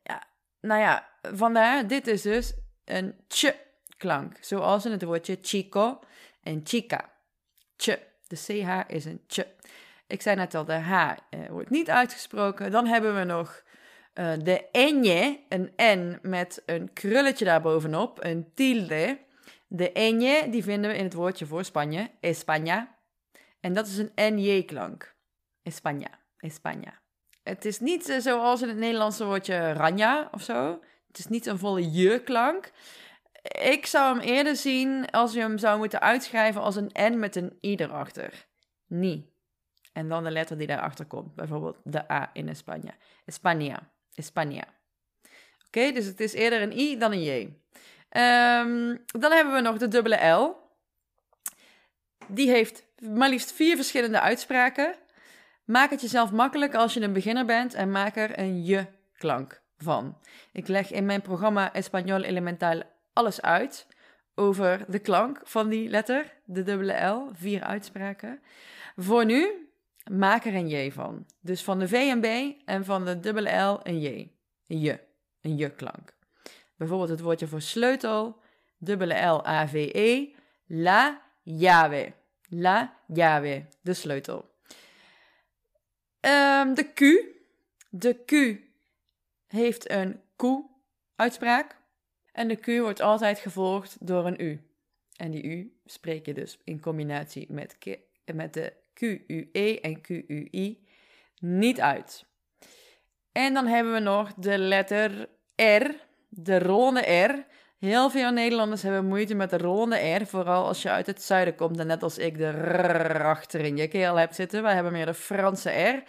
ja, 0.04 0.24
nou 0.62 0.82
ja, 0.82 1.10
vandaar, 1.22 1.88
dit 1.88 2.08
is 2.08 2.22
dus 2.22 2.54
een 2.86 3.16
ch-klank. 3.28 4.38
Zoals 4.40 4.86
in 4.86 4.92
het 4.92 5.04
woordje 5.04 5.38
chico 5.42 6.00
en 6.44 6.62
chica. 6.64 7.10
Ch, 7.78 7.86
de 8.28 8.36
CH 8.36 8.94
is 8.94 9.06
een 9.06 9.22
ch. 9.28 9.40
Ik 10.12 10.22
zei 10.22 10.36
net 10.36 10.56
al, 10.56 10.66
de 10.66 10.74
H 10.74 11.16
eh, 11.30 11.40
wordt 11.50 11.70
niet 11.70 11.90
uitgesproken. 11.90 12.72
Dan 12.72 12.86
hebben 12.86 13.16
we 13.16 13.24
nog 13.24 13.64
uh, 14.14 14.34
de 14.44 14.70
enje, 14.72 15.40
een 15.50 15.74
N 15.78 16.20
met 16.22 16.64
een 16.66 16.94
krulletje 16.94 17.46
daarbovenop, 17.46 18.24
een 18.24 18.52
tilde. 18.54 19.20
De 19.68 19.92
enje, 19.92 20.50
die 20.50 20.64
vinden 20.64 20.92
we 20.92 20.98
in 20.98 21.04
het 21.04 21.14
woordje 21.14 21.46
voor 21.46 21.64
Spanje, 21.64 22.10
España. 22.20 23.00
En 23.60 23.74
dat 23.74 23.88
is 23.88 23.98
een 23.98 24.12
NJ-klank. 24.16 25.16
España, 25.70 26.12
España. 26.38 27.00
Het 27.44 27.66
is 27.66 27.80
niet 27.80 28.10
uh, 28.10 28.20
zoals 28.20 28.62
in 28.62 28.68
het 28.68 28.78
Nederlandse 28.78 29.26
woordje 29.26 29.74
ranja 29.74 30.30
of 30.32 30.42
zo. 30.42 30.80
Het 31.08 31.18
is 31.18 31.28
niet 31.28 31.46
een 31.46 31.60
volle 31.60 31.92
je-klank. 31.92 32.72
Ik 33.62 33.86
zou 33.86 34.18
hem 34.18 34.28
eerder 34.28 34.56
zien 34.56 35.10
als 35.10 35.34
je 35.34 35.40
hem 35.40 35.58
zou 35.58 35.78
moeten 35.78 36.02
uitschrijven 36.02 36.62
als 36.62 36.76
een 36.76 36.92
N 37.00 37.20
met 37.20 37.36
een 37.36 37.58
I 37.62 37.76
erachter. 37.76 38.48
Niet. 38.88 39.31
En 39.94 40.10
dan 40.10 40.24
de 40.24 40.32
letter 40.32 40.58
die 40.58 40.68
daarachter 40.68 41.06
komt. 41.06 41.36
Bijvoorbeeld 41.36 41.78
de 41.84 42.12
A 42.12 42.30
in 42.34 42.48
España. 42.48 42.94
España. 44.22 44.68
Oké, 45.68 45.92
dus 45.92 46.06
het 46.06 46.20
is 46.20 46.34
eerder 46.34 46.62
een 46.62 46.78
I 46.78 46.98
dan 46.98 47.12
een 47.12 47.24
J. 47.24 47.30
Um, 48.18 49.04
dan 49.06 49.32
hebben 49.32 49.54
we 49.54 49.62
nog 49.62 49.78
de 49.78 49.88
dubbele 49.88 50.28
L. 50.28 50.56
Die 52.28 52.50
heeft 52.50 52.84
maar 53.02 53.30
liefst 53.30 53.52
vier 53.52 53.76
verschillende 53.76 54.20
uitspraken. 54.20 54.96
Maak 55.66 55.90
het 55.90 56.02
jezelf 56.02 56.32
makkelijk 56.32 56.76
als 56.76 56.94
je 56.94 57.02
een 57.02 57.14
beginner 57.14 57.46
bent 57.46 57.74
en 57.74 57.92
maak 57.92 58.16
er 58.16 58.40
een 58.40 58.64
je-klank 58.64 59.62
van. 59.78 60.18
Ik 60.52 60.68
leg 60.68 60.92
in 60.92 61.06
mijn 61.06 61.22
programma 61.22 61.72
Español 61.74 62.24
Elemental 62.24 62.84
alles 63.14 63.42
uit 63.42 63.88
over 64.36 64.86
de 64.88 65.00
klank 65.00 65.42
van 65.44 65.70
die 65.70 65.90
letter, 65.90 66.34
de 66.46 66.64
dubbele 66.64 67.06
L, 67.06 67.30
vier 67.34 67.64
uitspraken. 67.64 68.42
Voor 68.96 69.26
nu 69.26 69.71
maak 70.18 70.46
er 70.46 70.56
een 70.56 70.70
J 70.70 70.92
van. 70.92 71.26
Dus 71.40 71.64
van 71.64 71.80
de 71.80 71.88
V 71.88 71.94
en 71.94 72.22
B 72.22 72.56
en 72.66 72.86
van 72.86 73.06
de 73.06 73.20
dubbele 73.20 73.62
L 73.62 73.80
een 73.84 74.00
J. 74.00 74.32
Een 74.68 74.80
je, 74.80 75.00
een 75.42 75.58
je-klank. 75.58 76.14
Bijvoorbeeld 76.76 77.10
het 77.10 77.20
woordje 77.20 77.48
voor 77.48 77.62
sleutel, 77.62 78.40
dubbele 78.78 79.26
L, 79.26 79.48
A, 79.48 79.68
V, 79.68 79.90
E, 79.94 80.34
la 80.66 81.22
llave. 81.44 82.14
La 82.50 82.98
llave, 83.08 83.66
de 83.82 83.94
sleutel. 83.94 84.50
Um, 86.22 86.74
de 86.74 86.92
Q. 86.94 87.02
De 87.90 88.24
Q 88.26 88.32
heeft 89.48 89.90
een 89.90 90.22
Q-uitspraak. 90.36 91.80
En 92.32 92.48
de 92.48 92.56
Q 92.56 92.66
wordt 92.66 93.02
altijd 93.02 93.40
gevolgd 93.40 93.98
door 94.00 94.26
een 94.26 94.42
U. 94.42 94.62
En 95.16 95.32
die 95.32 95.44
U 95.44 95.80
spreek 95.86 96.26
je 96.26 96.34
dus 96.34 96.60
in 96.64 96.80
combinatie 96.80 97.52
met, 97.52 97.78
met 98.34 98.54
de 98.54 98.74
QUE 99.02 99.80
en 99.82 100.02
QUI 100.02 100.88
niet 101.40 101.82
uit. 101.82 102.26
En 103.32 103.54
dan 103.54 103.68
hebben 103.68 103.94
we 103.94 104.00
nog 104.00 104.34
de 104.34 104.58
letter 104.58 105.30
R, 105.56 105.92
de 106.30 106.60
rollende 106.60 107.12
R. 107.12 107.46
Heel 107.80 108.10
veel 108.10 108.32
Nederlanders 108.32 108.82
hebben 108.82 109.06
moeite 109.06 109.36
met 109.36 109.50
de 109.50 109.58
rollende 109.58 110.16
R, 110.16 110.26
vooral 110.26 110.68
als 110.68 110.82
je 110.82 110.90
uit 110.90 111.08
het 111.08 111.22
zuiden 111.22 111.56
komt 111.56 111.80
en 111.80 111.88
net 111.88 112.04
als 112.04 112.18
ik 112.18 112.38
de 112.38 112.50
R 112.50 113.24
achter 113.24 113.60
in 113.60 113.78
je 113.78 113.88
keel 113.88 114.16
hebt 114.16 114.36
zitten. 114.36 114.64
Wij 114.64 114.74
hebben 114.74 114.92
meer 114.92 115.06
de 115.06 115.14
Franse 115.14 115.70
R. 115.70 116.04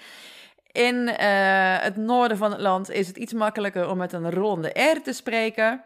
In 0.72 0.94
uh, 0.94 1.78
het 1.80 1.96
noorden 1.96 2.36
van 2.36 2.50
het 2.50 2.60
land 2.60 2.90
is 2.90 3.06
het 3.06 3.16
iets 3.16 3.32
makkelijker 3.32 3.88
om 3.88 3.98
met 3.98 4.12
een 4.12 4.30
ronde 4.30 4.68
R 4.68 5.02
te 5.02 5.12
spreken. 5.12 5.82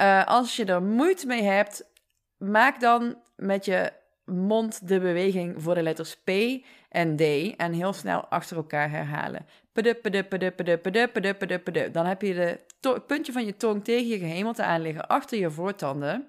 Uh, 0.00 0.24
als 0.26 0.56
je 0.56 0.64
er 0.64 0.82
moeite 0.82 1.26
mee 1.26 1.42
hebt, 1.42 1.90
maak 2.36 2.80
dan 2.80 3.22
met 3.36 3.64
je 3.64 3.92
mond 4.28 4.88
de 4.88 5.00
beweging 5.00 5.62
voor 5.62 5.74
de 5.74 5.82
letters 5.82 6.16
P 6.16 6.30
en 6.88 7.16
D 7.16 7.20
en 7.56 7.72
heel 7.72 7.92
snel 7.92 8.26
achter 8.26 8.56
elkaar 8.56 8.90
herhalen. 8.90 9.46
Dan 11.92 12.06
heb 12.06 12.22
je 12.22 12.34
het 12.80 13.06
puntje 13.06 13.32
van 13.32 13.44
je 13.44 13.56
tong 13.56 13.84
tegen 13.84 14.08
je 14.08 14.18
gehemelte 14.18 14.62
aan 14.62 14.80
liggen 14.80 15.06
achter 15.06 15.38
je 15.38 15.50
voortanden, 15.50 16.28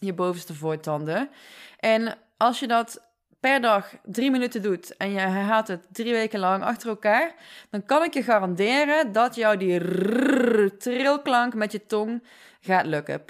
je 0.00 0.12
bovenste 0.12 0.54
voortanden. 0.54 1.30
En 1.78 2.16
als 2.36 2.60
je 2.60 2.66
dat 2.66 3.06
per 3.40 3.60
dag 3.60 3.94
drie 4.04 4.30
minuten 4.30 4.62
doet 4.62 4.96
en 4.96 5.10
je 5.10 5.18
herhaalt 5.18 5.68
het 5.68 5.86
drie 5.92 6.12
weken 6.12 6.38
lang 6.38 6.62
achter 6.62 6.88
elkaar, 6.88 7.34
dan 7.70 7.84
kan 7.84 8.02
ik 8.02 8.14
je 8.14 8.22
garanderen 8.22 9.12
dat 9.12 9.34
jou 9.34 9.56
die 9.56 10.76
trilklank 10.76 11.54
met 11.54 11.72
je 11.72 11.86
tong 11.86 12.22
gaat 12.60 12.86
lukken. 12.86 13.22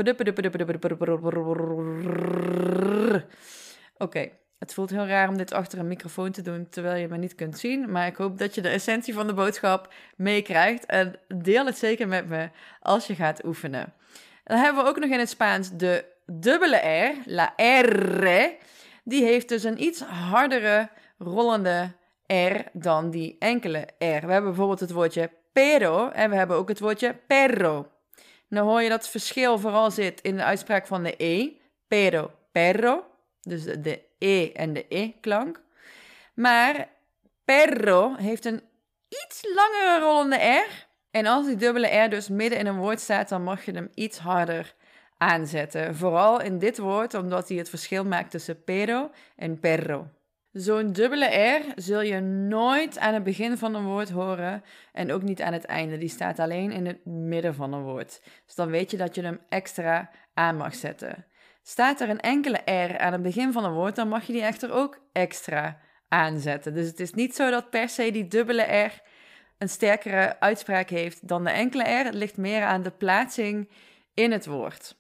Oké, 3.99 4.31
het 4.59 4.75
voelt 4.75 4.91
heel 4.91 5.07
raar 5.07 5.29
om 5.29 5.37
dit 5.37 5.53
achter 5.53 5.79
een 5.79 5.89
microfoon 5.89 6.31
te 6.31 6.43
doen 6.43 6.69
terwijl 6.69 7.01
je 7.01 7.09
me 7.09 7.17
niet 7.17 7.35
kunt 7.35 7.59
zien, 7.59 7.91
maar 7.91 8.07
ik 8.07 8.17
hoop 8.17 8.39
dat 8.39 8.55
je 8.55 8.61
de 8.61 8.69
essentie 8.69 9.15
van 9.15 9.27
de 9.27 9.35
boodschap 9.35 9.95
meekrijgt 10.17 10.87
en 10.87 11.19
deel 11.29 11.67
het 11.67 11.79
zeker 11.79 12.09
met 12.09 12.29
me 12.29 12.51
als 12.81 13.07
je 13.07 13.15
gaat 13.15 13.45
oefenen. 13.45 13.93
Dan 14.45 14.59
hebben 14.59 14.83
we 14.83 14.89
ook 14.89 14.99
nog 14.99 15.11
in 15.11 15.19
het 15.19 15.29
Spaans 15.29 15.71
de 15.77 16.05
dubbele 16.27 16.77
R, 16.77 17.15
la 17.25 17.53
R. 17.57 18.51
Die 19.05 19.25
heeft 19.25 19.49
dus 19.49 19.65
een 19.65 19.83
iets 19.83 20.01
hardere 20.01 20.89
rollende 21.19 21.93
R 22.27 22.61
dan 22.73 23.11
die 23.11 23.37
enkele 23.39 23.89
R. 23.99 24.27
We 24.27 24.33
hebben 24.33 24.45
bijvoorbeeld 24.45 24.81
het 24.81 24.91
woordje 24.91 25.31
pero 25.53 26.09
en 26.09 26.31
we 26.31 26.37
hebben 26.37 26.57
ook 26.57 26.69
het 26.69 26.81
woordje 26.81 27.15
perro. 27.27 27.89
Nou 28.49 28.69
hoor 28.69 28.83
je 28.83 28.89
dat 28.89 29.09
verschil 29.09 29.59
vooral 29.59 29.91
zit 29.91 30.21
in 30.21 30.37
de 30.37 30.45
uitspraak 30.45 30.87
van 30.87 31.03
de 31.03 31.15
E. 31.17 31.53
Pero, 31.89 32.31
perro. 32.53 33.05
Dus 33.49 33.65
de 33.65 34.01
E 34.19 34.53
en 34.53 34.73
de 34.73 34.87
E-klank. 34.89 35.61
Maar 36.35 36.89
perro 37.45 38.15
heeft 38.17 38.45
een 38.45 38.63
iets 39.09 39.43
langere 39.55 39.99
rollende 40.01 40.37
R. 40.37 40.87
En 41.11 41.27
als 41.27 41.47
die 41.47 41.57
dubbele 41.57 41.87
R 41.87 42.11
dus 42.11 42.29
midden 42.29 42.59
in 42.59 42.67
een 42.67 42.77
woord 42.77 43.01
staat, 43.01 43.29
dan 43.29 43.43
mag 43.43 43.65
je 43.65 43.73
hem 43.73 43.91
iets 43.95 44.19
harder 44.19 44.75
aanzetten. 45.19 45.95
Vooral 45.95 46.41
in 46.41 46.59
dit 46.59 46.79
woord, 46.79 47.15
omdat 47.15 47.49
hij 47.49 47.57
het 47.57 47.69
verschil 47.69 48.05
maakt 48.05 48.31
tussen 48.31 48.65
pero 48.65 49.11
en 49.37 49.61
perro. 49.61 50.09
Zo'n 50.53 50.93
dubbele 50.93 51.27
R 51.27 51.63
zul 51.75 52.01
je 52.01 52.21
nooit 52.21 52.99
aan 52.99 53.15
het 53.15 53.23
begin 53.23 53.59
van 53.59 53.75
een 53.75 53.85
woord 53.85 54.11
horen 54.11 54.65
en 54.93 55.13
ook 55.13 55.23
niet 55.23 55.43
aan 55.43 55.53
het 55.53 55.65
einde. 55.65 55.99
Die 55.99 56.09
staat 56.09 56.39
alleen 56.39 56.73
in 56.73 56.87
het 56.87 57.05
midden 57.05 57.55
van 57.55 57.73
een 57.73 57.83
woord. 57.83 58.21
Dus 58.47 58.55
dan 58.55 58.71
weet 58.71 58.91
je 58.91 58.97
dat 58.97 59.15
je 59.15 59.23
hem 59.23 59.41
extra 59.49 60.11
aan 60.35 60.57
mag 60.57 60.75
zetten. 60.75 61.27
Staat 61.69 62.01
er 62.01 62.09
een 62.09 62.21
enkele 62.21 62.59
R 62.65 62.99
aan 62.99 63.13
het 63.13 63.23
begin 63.23 63.53
van 63.53 63.65
een 63.65 63.73
woord, 63.73 63.97
dan 63.97 64.09
mag 64.09 64.27
je 64.27 64.33
die 64.33 64.43
echter 64.43 64.73
ook 64.73 65.01
extra 65.13 65.81
aanzetten. 66.09 66.75
Dus 66.75 66.87
het 66.87 67.01
is 67.01 67.13
niet 67.13 67.35
zo 67.35 67.51
dat 67.51 67.71
per 67.71 67.89
se 67.89 68.11
die 68.11 68.29
dubbele 68.29 68.63
R 68.63 69.03
een 69.59 69.69
sterkere 69.69 70.41
uitspraak 70.41 70.89
heeft 70.89 71.29
dan 71.29 71.45
de 71.45 71.51
enkele 71.51 71.83
R. 71.83 72.05
Het 72.05 72.15
ligt 72.15 72.37
meer 72.37 72.63
aan 72.63 72.83
de 72.83 72.91
plaatsing 72.91 73.69
in 74.15 74.33
het 74.33 74.47
woord. 74.47 74.97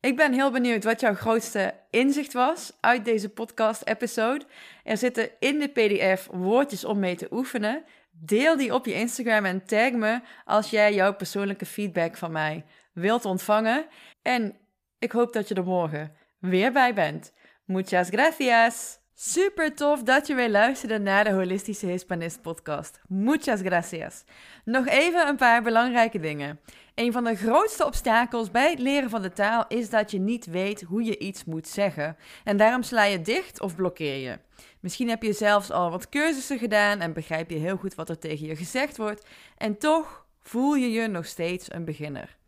Ik 0.00 0.16
ben 0.16 0.32
heel 0.32 0.50
benieuwd 0.50 0.84
wat 0.84 1.00
jouw 1.00 1.14
grootste 1.14 1.74
inzicht 1.90 2.32
was 2.32 2.72
uit 2.80 3.04
deze 3.04 3.28
podcast-episode. 3.28 4.44
Er 4.84 4.96
zitten 4.96 5.30
in 5.38 5.58
de 5.58 5.68
PDF 5.68 6.28
woordjes 6.32 6.84
om 6.84 6.98
mee 6.98 7.16
te 7.16 7.28
oefenen. 7.30 7.84
Deel 8.10 8.56
die 8.56 8.74
op 8.74 8.86
je 8.86 8.94
Instagram 8.94 9.44
en 9.44 9.64
tag 9.64 9.92
me 9.92 10.20
als 10.44 10.70
jij 10.70 10.94
jouw 10.94 11.14
persoonlijke 11.14 11.66
feedback 11.66 12.16
van 12.16 12.32
mij 12.32 12.64
wilt 12.92 13.24
ontvangen. 13.24 13.86
En 14.22 14.59
ik 15.00 15.12
hoop 15.12 15.32
dat 15.32 15.48
je 15.48 15.54
er 15.54 15.64
morgen 15.64 16.12
weer 16.38 16.72
bij 16.72 16.94
bent. 16.94 17.32
Muchas 17.64 18.08
gracias! 18.08 18.98
Super 19.14 19.74
tof 19.74 20.02
dat 20.02 20.26
je 20.26 20.34
weer 20.34 20.50
luisterde 20.50 20.98
naar 20.98 21.24
de 21.24 21.32
Holistische 21.32 21.86
Hispanist 21.86 22.42
podcast. 22.42 23.00
Muchas 23.08 23.60
gracias. 23.60 24.24
Nog 24.64 24.86
even 24.86 25.28
een 25.28 25.36
paar 25.36 25.62
belangrijke 25.62 26.20
dingen. 26.20 26.60
Een 26.94 27.12
van 27.12 27.24
de 27.24 27.36
grootste 27.36 27.86
obstakels 27.86 28.50
bij 28.50 28.70
het 28.70 28.78
leren 28.78 29.10
van 29.10 29.22
de 29.22 29.32
taal 29.32 29.64
is 29.68 29.90
dat 29.90 30.10
je 30.10 30.18
niet 30.18 30.46
weet 30.46 30.82
hoe 30.82 31.04
je 31.04 31.18
iets 31.18 31.44
moet 31.44 31.68
zeggen. 31.68 32.16
En 32.44 32.56
daarom 32.56 32.82
sla 32.82 33.04
je 33.04 33.22
dicht 33.22 33.60
of 33.60 33.74
blokkeer 33.74 34.16
je. 34.16 34.38
Misschien 34.80 35.08
heb 35.08 35.22
je 35.22 35.32
zelfs 35.32 35.70
al 35.70 35.90
wat 35.90 36.08
cursussen 36.08 36.58
gedaan 36.58 37.00
en 37.00 37.12
begrijp 37.12 37.50
je 37.50 37.58
heel 37.58 37.76
goed 37.76 37.94
wat 37.94 38.08
er 38.08 38.18
tegen 38.18 38.46
je 38.46 38.56
gezegd 38.56 38.96
wordt. 38.96 39.26
En 39.56 39.78
toch 39.78 40.26
voel 40.40 40.74
je 40.74 40.90
je 40.90 41.06
nog 41.06 41.26
steeds 41.26 41.72
een 41.72 41.84
beginner. 41.84 42.38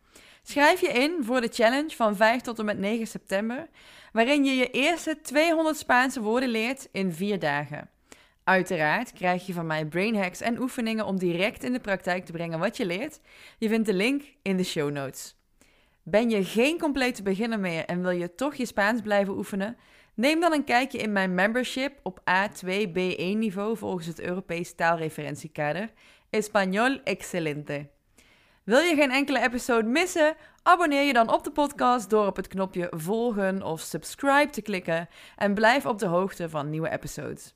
Schrijf 0.43 0.81
je 0.81 0.89
in 0.89 1.17
voor 1.21 1.41
de 1.41 1.49
challenge 1.53 1.97
van 1.97 2.17
5 2.17 2.41
tot 2.41 2.59
en 2.59 2.65
met 2.65 2.79
9 2.79 3.07
september, 3.07 3.69
waarin 4.13 4.45
je 4.45 4.55
je 4.55 4.71
eerste 4.71 5.21
200 5.23 5.77
Spaanse 5.77 6.21
woorden 6.21 6.49
leert 6.49 6.89
in 6.93 7.13
4 7.13 7.39
dagen. 7.39 7.91
Uiteraard 8.45 9.13
krijg 9.13 9.47
je 9.47 9.53
van 9.53 9.67
mij 9.67 9.87
brain 9.87 10.17
hacks 10.17 10.41
en 10.41 10.61
oefeningen 10.61 11.07
om 11.07 11.19
direct 11.19 11.65
in 11.65 11.73
de 11.73 11.81
praktijk 11.81 12.25
te 12.25 12.33
brengen 12.33 12.59
wat 12.59 12.77
je 12.77 12.87
leert. 12.87 13.21
Je 13.59 13.69
vindt 13.69 13.87
de 13.87 13.95
link 13.95 14.23
in 14.43 14.57
de 14.57 14.65
show 14.65 14.91
notes. 14.91 15.37
Ben 16.03 16.31
je 16.31 16.45
geen 16.45 16.79
complete 16.79 17.23
beginner 17.23 17.61
meer 17.61 17.85
en 17.85 18.03
wil 18.03 18.11
je 18.11 18.35
toch 18.35 18.55
je 18.55 18.67
Spaans 18.67 19.01
blijven 19.01 19.37
oefenen? 19.37 19.77
Neem 20.15 20.41
dan 20.41 20.53
een 20.53 20.65
kijkje 20.65 20.99
in 20.99 21.13
mijn 21.13 21.35
membership 21.35 22.01
op 22.03 22.21
A2-B1 22.21 23.37
niveau 23.37 23.77
volgens 23.77 24.07
het 24.07 24.21
Europees 24.21 24.75
taalreferentiekader. 24.75 25.91
Español 26.31 27.03
excelente. 27.05 27.89
Wil 28.65 28.81
je 28.81 28.95
geen 28.95 29.11
enkele 29.11 29.43
episode 29.43 29.89
missen? 29.89 30.37
Abonneer 30.63 31.03
je 31.03 31.13
dan 31.13 31.33
op 31.33 31.45
de 31.45 31.51
podcast 31.51 32.11
door 32.11 32.27
op 32.27 32.37
het 32.37 32.49
knopje 32.49 32.93
volgen 32.97 33.63
of 33.63 33.81
subscribe 33.81 34.51
te 34.51 34.63
klikken 34.63 35.09
en 35.37 35.55
blijf 35.55 35.87
op 35.87 35.99
de 35.99 36.07
hoogte 36.07 36.49
van 36.49 36.71
nieuwe 36.71 36.91
episodes. 36.91 37.55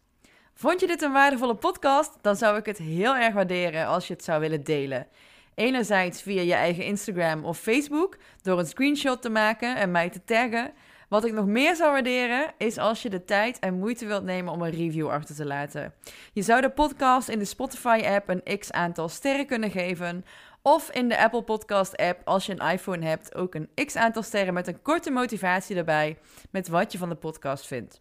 Vond 0.54 0.80
je 0.80 0.86
dit 0.86 1.02
een 1.02 1.12
waardevolle 1.12 1.54
podcast? 1.54 2.18
Dan 2.20 2.36
zou 2.36 2.58
ik 2.58 2.66
het 2.66 2.78
heel 2.78 3.16
erg 3.16 3.34
waarderen 3.34 3.86
als 3.86 4.06
je 4.06 4.12
het 4.12 4.24
zou 4.24 4.40
willen 4.40 4.64
delen. 4.64 5.06
Enerzijds 5.54 6.22
via 6.22 6.42
je 6.42 6.54
eigen 6.54 6.84
Instagram 6.84 7.44
of 7.44 7.58
Facebook 7.58 8.16
door 8.42 8.58
een 8.58 8.66
screenshot 8.66 9.22
te 9.22 9.30
maken 9.30 9.76
en 9.76 9.90
mij 9.90 10.10
te 10.10 10.24
taggen. 10.24 10.72
Wat 11.08 11.24
ik 11.24 11.32
nog 11.32 11.46
meer 11.46 11.76
zou 11.76 11.92
waarderen 11.92 12.54
is 12.58 12.78
als 12.78 13.02
je 13.02 13.10
de 13.10 13.24
tijd 13.24 13.58
en 13.58 13.78
moeite 13.78 14.06
wilt 14.06 14.24
nemen 14.24 14.52
om 14.52 14.62
een 14.62 14.70
review 14.70 15.08
achter 15.08 15.34
te 15.34 15.46
laten. 15.46 15.94
Je 16.32 16.42
zou 16.42 16.60
de 16.60 16.70
podcast 16.70 17.28
in 17.28 17.38
de 17.38 17.44
Spotify-app 17.44 18.28
een 18.28 18.58
x 18.58 18.72
aantal 18.72 19.08
sterren 19.08 19.46
kunnen 19.46 19.70
geven. 19.70 20.24
Of 20.66 20.90
in 20.90 21.08
de 21.08 21.18
Apple 21.18 21.42
Podcast-app, 21.42 22.20
als 22.24 22.46
je 22.46 22.52
een 22.52 22.70
iPhone 22.70 23.06
hebt, 23.06 23.34
ook 23.34 23.54
een 23.54 23.68
x 23.86 23.96
aantal 23.96 24.22
sterren 24.22 24.54
met 24.54 24.66
een 24.66 24.82
korte 24.82 25.10
motivatie 25.10 25.76
erbij 25.76 26.18
met 26.50 26.68
wat 26.68 26.92
je 26.92 26.98
van 26.98 27.08
de 27.08 27.14
podcast 27.14 27.66
vindt. 27.66 28.00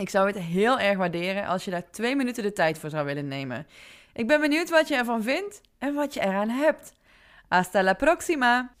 Ik 0.00 0.08
zou 0.08 0.26
het 0.26 0.38
heel 0.38 0.78
erg 0.78 0.96
waarderen 0.96 1.46
als 1.46 1.64
je 1.64 1.70
daar 1.70 1.90
twee 1.90 2.16
minuten 2.16 2.42
de 2.42 2.52
tijd 2.52 2.78
voor 2.78 2.90
zou 2.90 3.04
willen 3.04 3.28
nemen. 3.28 3.66
Ik 4.12 4.26
ben 4.26 4.40
benieuwd 4.40 4.70
wat 4.70 4.88
je 4.88 4.94
ervan 4.94 5.22
vindt 5.22 5.60
en 5.78 5.94
wat 5.94 6.14
je 6.14 6.20
eraan 6.20 6.48
hebt. 6.48 6.92
Hasta 7.48 7.82
la 7.82 7.94
próxima! 7.94 8.74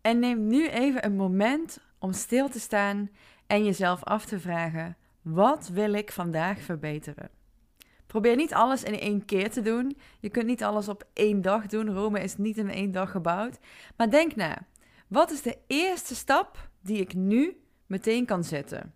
En 0.00 0.18
neem 0.18 0.46
nu 0.46 0.68
even 0.68 1.04
een 1.04 1.16
moment 1.16 1.78
om 1.98 2.12
stil 2.12 2.48
te 2.48 2.60
staan 2.60 3.10
en 3.46 3.64
jezelf 3.64 4.04
af 4.04 4.24
te 4.24 4.40
vragen: 4.40 4.96
wat 5.22 5.68
wil 5.68 5.92
ik 5.92 6.12
vandaag 6.12 6.60
verbeteren? 6.60 7.30
Probeer 8.16 8.36
niet 8.36 8.54
alles 8.54 8.82
in 8.82 8.98
één 8.98 9.24
keer 9.24 9.50
te 9.50 9.62
doen. 9.62 9.96
Je 10.20 10.28
kunt 10.28 10.46
niet 10.46 10.64
alles 10.64 10.88
op 10.88 11.06
één 11.12 11.42
dag 11.42 11.66
doen. 11.66 11.94
Rome 11.94 12.20
is 12.20 12.36
niet 12.36 12.56
in 12.56 12.70
één 12.70 12.92
dag 12.92 13.10
gebouwd. 13.10 13.58
Maar 13.96 14.10
denk 14.10 14.36
na: 14.36 14.66
wat 15.06 15.30
is 15.30 15.42
de 15.42 15.58
eerste 15.66 16.14
stap 16.14 16.70
die 16.80 17.00
ik 17.00 17.14
nu 17.14 17.60
meteen 17.86 18.26
kan 18.26 18.44
zetten? 18.44 18.94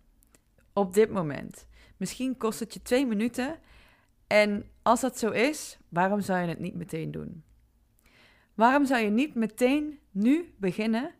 Op 0.73 0.93
dit 0.93 1.09
moment. 1.09 1.67
Misschien 1.97 2.37
kost 2.37 2.59
het 2.59 2.73
je 2.73 2.81
twee 2.81 3.05
minuten. 3.05 3.59
En 4.27 4.69
als 4.81 5.01
dat 5.01 5.17
zo 5.17 5.29
is, 5.29 5.77
waarom 5.89 6.21
zou 6.21 6.39
je 6.41 6.47
het 6.47 6.59
niet 6.59 6.75
meteen 6.75 7.11
doen? 7.11 7.43
Waarom 8.53 8.85
zou 8.85 9.01
je 9.01 9.09
niet 9.09 9.35
meteen 9.35 9.99
nu 10.11 10.53
beginnen? 10.57 11.11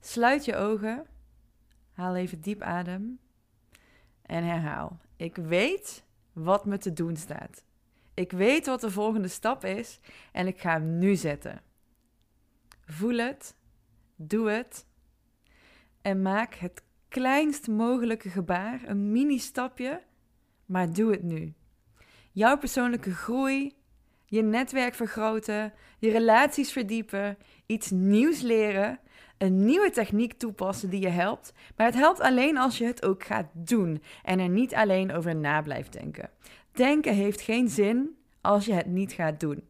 Sluit 0.00 0.44
je 0.44 0.56
ogen, 0.56 1.06
haal 1.92 2.16
even 2.16 2.40
diep 2.40 2.60
adem 2.60 3.18
en 4.22 4.44
herhaal. 4.44 5.00
Ik 5.16 5.36
weet 5.36 6.04
wat 6.32 6.64
me 6.66 6.78
te 6.78 6.92
doen 6.92 7.16
staat. 7.16 7.64
Ik 8.14 8.32
weet 8.32 8.66
wat 8.66 8.80
de 8.80 8.90
volgende 8.90 9.28
stap 9.28 9.64
is 9.64 10.00
en 10.32 10.46
ik 10.46 10.60
ga 10.60 10.70
hem 10.70 10.98
nu 10.98 11.16
zetten. 11.16 11.62
Voel 12.84 13.16
het, 13.16 13.56
doe 14.16 14.50
het 14.50 14.86
en 16.02 16.22
maak 16.22 16.54
het 16.54 16.82
kleinst 17.08 17.68
mogelijke 17.68 18.28
gebaar, 18.28 18.80
een 18.84 19.12
mini-stapje, 19.12 20.02
maar 20.66 20.92
doe 20.92 21.10
het 21.10 21.22
nu. 21.22 21.54
Jouw 22.32 22.58
persoonlijke 22.58 23.14
groei, 23.14 23.76
je 24.26 24.42
netwerk 24.42 24.94
vergroten, 24.94 25.72
je 25.98 26.10
relaties 26.10 26.72
verdiepen, 26.72 27.38
iets 27.66 27.90
nieuws 27.90 28.40
leren, 28.40 29.00
een 29.42 29.64
nieuwe 29.64 29.90
techniek 29.90 30.32
toepassen 30.32 30.90
die 30.90 31.00
je 31.00 31.08
helpt. 31.08 31.52
Maar 31.76 31.86
het 31.86 31.94
helpt 31.94 32.20
alleen 32.20 32.56
als 32.58 32.78
je 32.78 32.84
het 32.84 33.04
ook 33.04 33.24
gaat 33.24 33.46
doen 33.52 34.02
en 34.22 34.38
er 34.38 34.48
niet 34.48 34.74
alleen 34.74 35.12
over 35.12 35.36
na 35.36 35.62
blijft 35.62 35.92
denken. 35.92 36.30
Denken 36.72 37.14
heeft 37.14 37.40
geen 37.40 37.68
zin 37.68 38.16
als 38.40 38.64
je 38.64 38.72
het 38.72 38.86
niet 38.86 39.12
gaat 39.12 39.40
doen. 39.40 39.64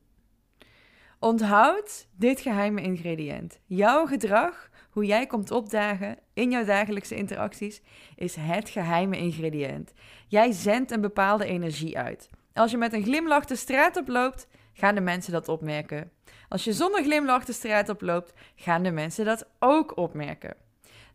Onthoud 1.18 2.06
dit 2.16 2.40
geheime 2.40 2.82
ingrediënt. 2.82 3.60
Jouw 3.66 4.06
gedrag, 4.06 4.70
hoe 4.90 5.04
jij 5.04 5.26
komt 5.26 5.50
opdagen 5.50 6.18
in 6.34 6.50
jouw 6.50 6.64
dagelijkse 6.64 7.14
interacties, 7.14 7.82
is 8.16 8.36
het 8.38 8.68
geheime 8.68 9.18
ingrediënt. 9.18 9.92
Jij 10.28 10.52
zendt 10.52 10.90
een 10.90 11.00
bepaalde 11.00 11.44
energie 11.44 11.98
uit. 11.98 12.30
Als 12.52 12.70
je 12.70 12.76
met 12.76 12.92
een 12.92 13.02
glimlach 13.02 13.44
de 13.44 13.56
straat 13.56 13.96
oploopt, 13.96 14.46
gaan 14.72 14.94
de 14.94 15.00
mensen 15.00 15.32
dat 15.32 15.48
opmerken. 15.48 16.10
Als 16.48 16.64
je 16.64 16.72
zonder 16.72 17.02
glimlach 17.02 17.44
de 17.44 17.52
straat 17.52 17.88
oploopt, 17.88 18.32
gaan 18.54 18.82
de 18.82 18.90
mensen 18.90 19.24
dat 19.24 19.46
ook 19.58 19.96
opmerken. 19.96 20.56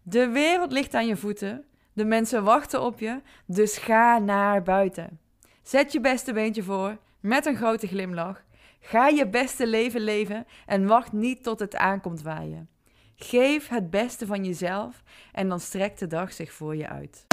De 0.03 0.27
wereld 0.27 0.71
ligt 0.71 0.93
aan 0.93 1.07
je 1.07 1.17
voeten, 1.17 1.65
de 1.93 2.05
mensen 2.05 2.43
wachten 2.43 2.81
op 2.81 2.99
je, 2.99 3.21
dus 3.45 3.77
ga 3.77 4.17
naar 4.17 4.63
buiten. 4.63 5.19
Zet 5.63 5.91
je 5.91 6.01
beste 6.01 6.33
beentje 6.33 6.63
voor, 6.63 6.97
met 7.19 7.45
een 7.45 7.55
grote 7.55 7.87
glimlach. 7.87 8.43
Ga 8.79 9.07
je 9.07 9.27
beste 9.27 9.67
leven 9.67 10.01
leven 10.01 10.45
en 10.65 10.87
wacht 10.87 11.11
niet 11.11 11.43
tot 11.43 11.59
het 11.59 11.75
aankomt 11.75 12.21
waaien. 12.21 12.69
Geef 13.15 13.67
het 13.67 13.89
beste 13.89 14.25
van 14.25 14.45
jezelf 14.45 15.03
en 15.31 15.49
dan 15.49 15.59
strekt 15.59 15.99
de 15.99 16.07
dag 16.07 16.33
zich 16.33 16.53
voor 16.53 16.75
je 16.75 16.87
uit. 16.87 17.25